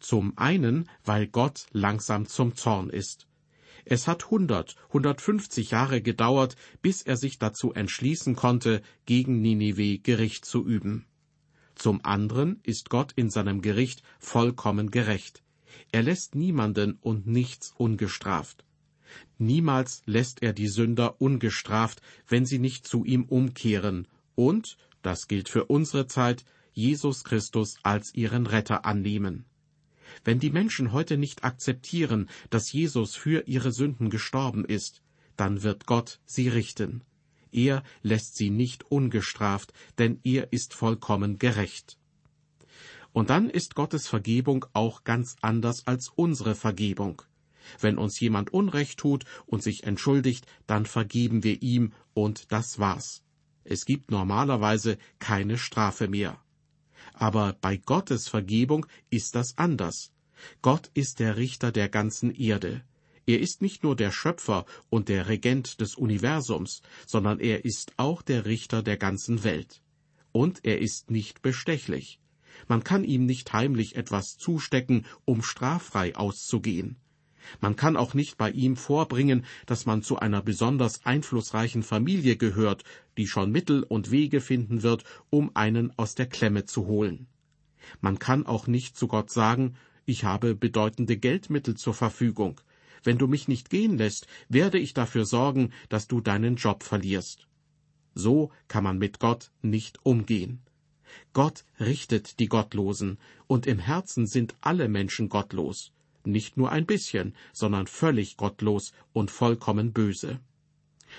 Zum 0.00 0.36
einen, 0.36 0.88
weil 1.04 1.26
Gott 1.26 1.66
langsam 1.70 2.26
zum 2.26 2.56
Zorn 2.56 2.90
ist. 2.90 3.26
Es 3.84 4.06
hat 4.06 4.30
hundert, 4.30 4.76
hundertfünfzig 4.92 5.70
Jahre 5.70 6.00
gedauert, 6.00 6.56
bis 6.80 7.02
er 7.02 7.16
sich 7.16 7.38
dazu 7.38 7.72
entschließen 7.72 8.34
konnte, 8.34 8.82
gegen 9.06 9.40
Ninive 9.42 9.98
Gericht 9.98 10.44
zu 10.44 10.66
üben. 10.66 11.06
Zum 11.74 12.04
anderen 12.04 12.60
ist 12.62 12.88
Gott 12.88 13.12
in 13.16 13.30
seinem 13.30 13.60
Gericht 13.60 14.02
vollkommen 14.18 14.90
gerecht. 14.90 15.42
Er 15.92 16.02
lässt 16.02 16.34
niemanden 16.34 16.98
und 17.00 17.26
nichts 17.26 17.74
ungestraft. 17.76 18.64
Niemals 19.38 20.02
lässt 20.06 20.42
er 20.42 20.52
die 20.52 20.68
Sünder 20.68 21.20
ungestraft, 21.20 22.00
wenn 22.26 22.46
sie 22.46 22.58
nicht 22.58 22.86
zu 22.86 23.04
ihm 23.04 23.24
umkehren, 23.24 24.08
und, 24.34 24.76
das 25.02 25.28
gilt 25.28 25.48
für 25.48 25.66
unsere 25.66 26.06
Zeit, 26.06 26.44
Jesus 26.72 27.22
Christus 27.22 27.76
als 27.82 28.14
ihren 28.14 28.46
Retter 28.46 28.84
annehmen. 28.84 29.44
Wenn 30.24 30.38
die 30.38 30.50
Menschen 30.50 30.92
heute 30.92 31.18
nicht 31.18 31.44
akzeptieren, 31.44 32.30
dass 32.50 32.72
Jesus 32.72 33.14
für 33.14 33.46
ihre 33.46 33.72
Sünden 33.72 34.08
gestorben 34.08 34.64
ist, 34.64 35.02
dann 35.36 35.62
wird 35.62 35.86
Gott 35.86 36.20
sie 36.24 36.48
richten. 36.48 37.02
Er 37.52 37.84
lässt 38.02 38.36
sie 38.36 38.50
nicht 38.50 38.90
ungestraft, 38.90 39.72
denn 39.98 40.18
er 40.24 40.52
ist 40.52 40.74
vollkommen 40.74 41.38
gerecht. 41.38 41.98
Und 43.12 43.30
dann 43.30 43.48
ist 43.48 43.76
Gottes 43.76 44.08
Vergebung 44.08 44.66
auch 44.72 45.04
ganz 45.04 45.36
anders 45.40 45.86
als 45.86 46.08
unsere 46.08 46.54
Vergebung. 46.54 47.22
Wenn 47.80 47.96
uns 47.96 48.18
jemand 48.18 48.52
Unrecht 48.52 48.98
tut 48.98 49.24
und 49.46 49.62
sich 49.62 49.84
entschuldigt, 49.84 50.46
dann 50.66 50.86
vergeben 50.86 51.44
wir 51.44 51.62
ihm 51.62 51.92
und 52.12 52.50
das 52.50 52.78
war's. 52.78 53.22
Es 53.62 53.84
gibt 53.84 54.10
normalerweise 54.10 54.98
keine 55.18 55.58
Strafe 55.58 56.08
mehr. 56.08 56.40
Aber 57.12 57.56
bei 57.60 57.76
Gottes 57.76 58.28
Vergebung 58.28 58.86
ist 59.10 59.34
das 59.34 59.56
anders. 59.56 60.13
Gott 60.62 60.90
ist 60.94 61.20
der 61.20 61.36
Richter 61.36 61.72
der 61.72 61.88
ganzen 61.88 62.34
Erde. 62.34 62.82
Er 63.26 63.40
ist 63.40 63.62
nicht 63.62 63.82
nur 63.82 63.96
der 63.96 64.12
Schöpfer 64.12 64.66
und 64.90 65.08
der 65.08 65.28
Regent 65.28 65.80
des 65.80 65.94
Universums, 65.94 66.82
sondern 67.06 67.40
er 67.40 67.64
ist 67.64 67.92
auch 67.96 68.20
der 68.22 68.44
Richter 68.44 68.82
der 68.82 68.96
ganzen 68.96 69.44
Welt. 69.44 69.80
Und 70.32 70.64
er 70.64 70.80
ist 70.80 71.10
nicht 71.10 71.40
bestechlich. 71.42 72.20
Man 72.68 72.84
kann 72.84 73.04
ihm 73.04 73.24
nicht 73.26 73.52
heimlich 73.52 73.96
etwas 73.96 74.36
zustecken, 74.36 75.06
um 75.24 75.42
straffrei 75.42 76.14
auszugehen. 76.16 76.96
Man 77.60 77.76
kann 77.76 77.96
auch 77.96 78.14
nicht 78.14 78.36
bei 78.36 78.50
ihm 78.50 78.76
vorbringen, 78.76 79.44
dass 79.66 79.86
man 79.86 80.02
zu 80.02 80.18
einer 80.18 80.42
besonders 80.42 81.04
einflussreichen 81.04 81.82
Familie 81.82 82.36
gehört, 82.36 82.84
die 83.16 83.26
schon 83.26 83.50
Mittel 83.50 83.82
und 83.82 84.10
Wege 84.10 84.40
finden 84.40 84.82
wird, 84.82 85.04
um 85.30 85.54
einen 85.54 85.96
aus 85.98 86.14
der 86.14 86.26
Klemme 86.26 86.64
zu 86.64 86.86
holen. 86.86 87.26
Man 88.00 88.18
kann 88.18 88.46
auch 88.46 88.66
nicht 88.66 88.96
zu 88.96 89.08
Gott 89.08 89.30
sagen, 89.30 89.76
ich 90.06 90.24
habe 90.24 90.54
bedeutende 90.54 91.16
Geldmittel 91.16 91.76
zur 91.76 91.94
Verfügung. 91.94 92.60
Wenn 93.02 93.18
du 93.18 93.26
mich 93.26 93.48
nicht 93.48 93.70
gehen 93.70 93.98
lässt, 93.98 94.26
werde 94.48 94.78
ich 94.78 94.94
dafür 94.94 95.26
sorgen, 95.26 95.70
dass 95.88 96.08
du 96.08 96.20
deinen 96.20 96.56
Job 96.56 96.82
verlierst. 96.82 97.48
So 98.14 98.50
kann 98.68 98.84
man 98.84 98.98
mit 98.98 99.18
Gott 99.18 99.50
nicht 99.62 100.04
umgehen. 100.04 100.60
Gott 101.32 101.64
richtet 101.78 102.38
die 102.40 102.46
Gottlosen, 102.46 103.18
und 103.46 103.66
im 103.66 103.78
Herzen 103.78 104.26
sind 104.26 104.54
alle 104.60 104.88
Menschen 104.88 105.28
gottlos, 105.28 105.92
nicht 106.24 106.56
nur 106.56 106.72
ein 106.72 106.86
bisschen, 106.86 107.34
sondern 107.52 107.86
völlig 107.86 108.36
gottlos 108.36 108.92
und 109.12 109.30
vollkommen 109.30 109.92
böse. 109.92 110.40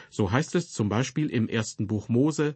So 0.10 0.32
heißt 0.32 0.56
es 0.56 0.72
zum 0.72 0.90
Beispiel 0.90 1.30
im 1.30 1.48
ersten 1.48 1.88
Buch 1.88 2.10
Mose, 2.10 2.56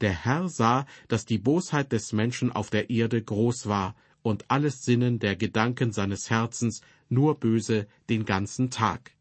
der 0.00 0.12
Herr 0.12 0.48
sah, 0.48 0.86
dass 1.08 1.24
die 1.24 1.38
Bosheit 1.38 1.90
des 1.92 2.12
Menschen 2.12 2.52
auf 2.52 2.70
der 2.70 2.90
Erde 2.90 3.22
groß 3.22 3.66
war, 3.66 3.96
und 4.26 4.50
alles 4.50 4.84
Sinnen 4.84 5.20
der 5.20 5.36
Gedanken 5.36 5.92
seines 5.92 6.30
Herzens 6.30 6.80
nur 7.08 7.38
böse 7.38 7.86
den 8.10 8.24
ganzen 8.24 8.70
Tag. 8.70 9.12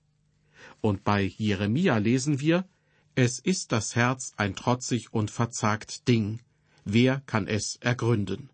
Und 0.82 1.04
bei 1.04 1.22
Jeremia 1.22 1.98
lesen 1.98 2.40
wir, 2.40 2.68
es 3.14 3.38
ist 3.38 3.72
das 3.72 3.96
Herz 3.96 4.34
ein 4.36 4.56
trotzig 4.56 5.14
und 5.14 5.30
verzagt 5.30 6.08
Ding, 6.08 6.40
wer 6.86 7.22
kann 7.28 7.48
es 7.48 7.76
ergründen? 7.82 8.50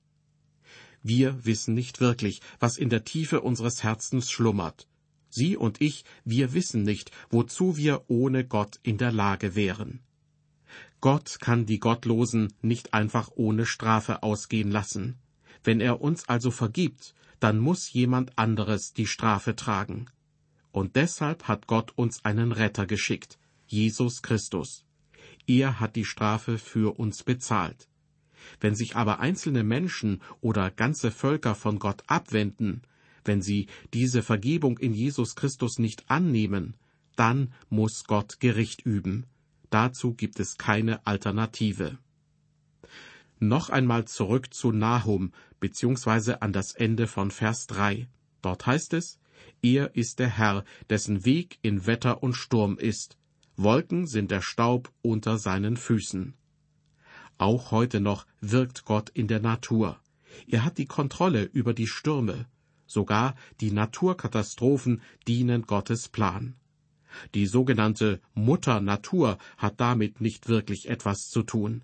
Wir 1.01 1.45
wissen 1.45 1.73
nicht 1.73 2.01
wirklich, 2.01 2.41
was 2.59 2.77
in 2.77 2.89
der 2.89 3.05
Tiefe 3.05 3.39
unseres 3.39 3.81
Herzens 3.81 4.29
schlummert. 4.29 4.89
Sie 5.29 5.55
und 5.55 5.79
ich, 5.79 6.03
wir 6.25 6.51
wissen 6.51 6.83
nicht, 6.83 7.11
wozu 7.29 7.77
wir 7.77 8.03
ohne 8.09 8.45
Gott 8.45 8.77
in 8.83 8.97
der 8.97 9.13
Lage 9.13 9.55
wären. 9.55 10.01
Gott 10.99 11.37
kann 11.39 11.65
die 11.65 11.79
Gottlosen 11.79 12.51
nicht 12.61 12.93
einfach 12.93 13.31
ohne 13.35 13.65
Strafe 13.65 14.21
ausgehen 14.21 14.69
lassen. 14.69 15.17
Wenn 15.63 15.81
er 15.81 16.01
uns 16.01 16.27
also 16.27 16.51
vergibt, 16.51 17.13
dann 17.39 17.59
muss 17.59 17.91
jemand 17.91 18.37
anderes 18.37 18.93
die 18.93 19.07
Strafe 19.07 19.55
tragen. 19.55 20.07
Und 20.71 20.95
deshalb 20.95 21.47
hat 21.47 21.67
Gott 21.67 21.91
uns 21.97 22.23
einen 22.23 22.51
Retter 22.51 22.85
geschickt, 22.85 23.39
Jesus 23.67 24.21
Christus. 24.21 24.85
Er 25.47 25.79
hat 25.79 25.95
die 25.95 26.05
Strafe 26.05 26.57
für 26.57 26.97
uns 26.99 27.23
bezahlt. 27.23 27.87
Wenn 28.59 28.75
sich 28.75 28.95
aber 28.95 29.19
einzelne 29.19 29.63
Menschen 29.63 30.21
oder 30.39 30.71
ganze 30.71 31.11
Völker 31.11 31.55
von 31.55 31.79
Gott 31.79 32.03
abwenden, 32.07 32.81
wenn 33.23 33.41
sie 33.41 33.67
diese 33.93 34.23
Vergebung 34.23 34.77
in 34.77 34.93
Jesus 34.93 35.35
Christus 35.35 35.77
nicht 35.77 36.09
annehmen, 36.09 36.75
dann 37.15 37.53
muss 37.69 38.05
Gott 38.05 38.39
Gericht 38.39 38.81
üben. 38.81 39.25
Dazu 39.69 40.13
gibt 40.13 40.39
es 40.39 40.57
keine 40.57 41.05
Alternative. 41.05 41.97
Noch 43.43 43.71
einmal 43.71 44.05
zurück 44.05 44.53
zu 44.53 44.71
Nahum, 44.71 45.31
beziehungsweise 45.59 46.43
an 46.43 46.53
das 46.53 46.73
Ende 46.73 47.07
von 47.07 47.31
Vers 47.31 47.65
3. 47.65 48.07
Dort 48.43 48.67
heißt 48.67 48.93
es, 48.93 49.17
er 49.63 49.95
ist 49.95 50.19
der 50.19 50.29
Herr, 50.29 50.63
dessen 50.91 51.25
Weg 51.25 51.57
in 51.63 51.87
Wetter 51.87 52.21
und 52.21 52.35
Sturm 52.35 52.77
ist. 52.77 53.17
Wolken 53.57 54.05
sind 54.05 54.29
der 54.29 54.41
Staub 54.41 54.93
unter 55.01 55.39
seinen 55.39 55.75
Füßen. 55.75 56.35
Auch 57.39 57.71
heute 57.71 57.99
noch 57.99 58.27
wirkt 58.41 58.85
Gott 58.85 59.09
in 59.09 59.27
der 59.27 59.39
Natur. 59.39 59.99
Er 60.45 60.63
hat 60.63 60.77
die 60.77 60.85
Kontrolle 60.85 61.45
über 61.45 61.73
die 61.73 61.87
Stürme. 61.87 62.45
Sogar 62.85 63.33
die 63.59 63.71
Naturkatastrophen 63.71 65.01
dienen 65.27 65.63
Gottes 65.63 66.09
Plan. 66.09 66.53
Die 67.33 67.47
sogenannte 67.47 68.21
Mutter 68.35 68.81
Natur 68.81 69.39
hat 69.57 69.79
damit 69.79 70.21
nicht 70.21 70.47
wirklich 70.47 70.87
etwas 70.89 71.31
zu 71.31 71.41
tun. 71.41 71.83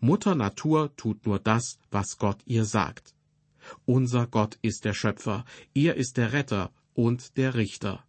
Mutter 0.00 0.34
Natur 0.34 0.94
tut 0.96 1.26
nur 1.26 1.38
das, 1.38 1.78
was 1.90 2.18
Gott 2.18 2.42
ihr 2.46 2.64
sagt. 2.64 3.14
Unser 3.86 4.26
Gott 4.26 4.58
ist 4.62 4.84
der 4.84 4.94
Schöpfer, 4.94 5.44
er 5.74 5.96
ist 5.96 6.16
der 6.16 6.32
Retter 6.32 6.72
und 6.94 7.36
der 7.36 7.54
Richter. 7.54 8.04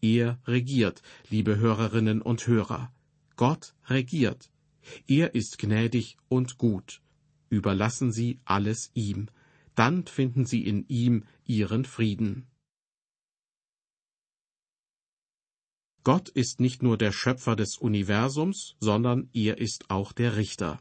Er 0.00 0.38
regiert, 0.46 1.02
liebe 1.30 1.58
Hörerinnen 1.58 2.22
und 2.22 2.46
Hörer. 2.46 2.92
Gott 3.36 3.74
regiert. 3.86 4.50
Er 5.06 5.34
ist 5.34 5.58
gnädig 5.58 6.16
und 6.28 6.58
gut. 6.58 7.00
Überlassen 7.48 8.12
Sie 8.12 8.40
alles 8.44 8.90
ihm, 8.94 9.28
dann 9.74 10.06
finden 10.06 10.44
Sie 10.44 10.64
in 10.66 10.86
ihm 10.88 11.24
Ihren 11.44 11.84
Frieden. 11.84 12.46
Gott 16.04 16.28
ist 16.30 16.58
nicht 16.58 16.82
nur 16.82 16.98
der 16.98 17.12
Schöpfer 17.12 17.54
des 17.54 17.76
Universums, 17.76 18.74
sondern 18.80 19.30
er 19.32 19.58
ist 19.58 19.88
auch 19.88 20.12
der 20.12 20.36
Richter. 20.36 20.80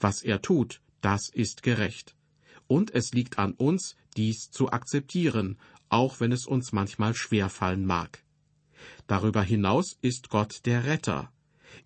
Was 0.00 0.22
er 0.22 0.42
tut, 0.42 0.80
das 1.00 1.28
ist 1.28 1.62
gerecht. 1.62 2.16
Und 2.66 2.94
es 2.94 3.12
liegt 3.12 3.38
an 3.38 3.52
uns, 3.52 3.96
dies 4.16 4.50
zu 4.50 4.70
akzeptieren, 4.70 5.58
auch 5.88 6.20
wenn 6.20 6.32
es 6.32 6.46
uns 6.46 6.72
manchmal 6.72 7.14
schwerfallen 7.14 7.84
mag. 7.84 8.24
Darüber 9.06 9.42
hinaus 9.42 9.98
ist 10.00 10.30
Gott 10.30 10.64
der 10.64 10.84
Retter. 10.84 11.32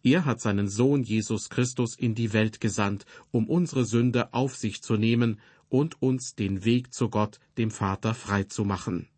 Er 0.03 0.25
hat 0.25 0.41
seinen 0.41 0.69
Sohn 0.69 1.03
Jesus 1.03 1.49
Christus 1.49 1.97
in 1.97 2.15
die 2.15 2.33
Welt 2.33 2.61
gesandt, 2.61 3.07
um 3.31 3.49
unsere 3.49 3.85
Sünde 3.85 4.33
auf 4.33 4.57
sich 4.57 4.83
zu 4.83 4.97
nehmen 4.97 5.41
und 5.69 6.01
uns 6.01 6.35
den 6.35 6.65
Weg 6.65 6.93
zu 6.93 7.09
Gott, 7.09 7.41
dem 7.59 7.71
Vater, 7.71 8.15
frei 8.15 8.45
zu 8.45 8.65
machen. 8.65 9.09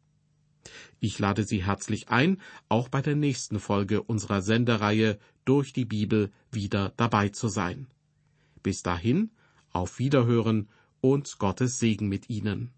Ich 1.01 1.19
lade 1.19 1.45
Sie 1.45 1.65
herzlich 1.65 2.09
ein, 2.09 2.41
auch 2.69 2.89
bei 2.89 3.03
der 3.03 3.17
nächsten 3.17 3.61
Folge 3.61 4.03
unserer 4.03 4.43
Sendereihe 4.43 5.19
durch 5.45 5.73
die 5.73 5.85
Bibel 5.85 6.31
wieder 6.51 6.93
dabei 6.97 7.29
zu 7.29 7.49
sein. 7.49 7.87
Bis 8.63 8.83
dahin, 8.83 9.31
auf 9.73 9.99
Wiederhören 9.99 10.69
und 11.01 11.39
Gottes 11.39 11.79
Segen 11.79 12.09
mit 12.09 12.29
Ihnen. 12.29 12.71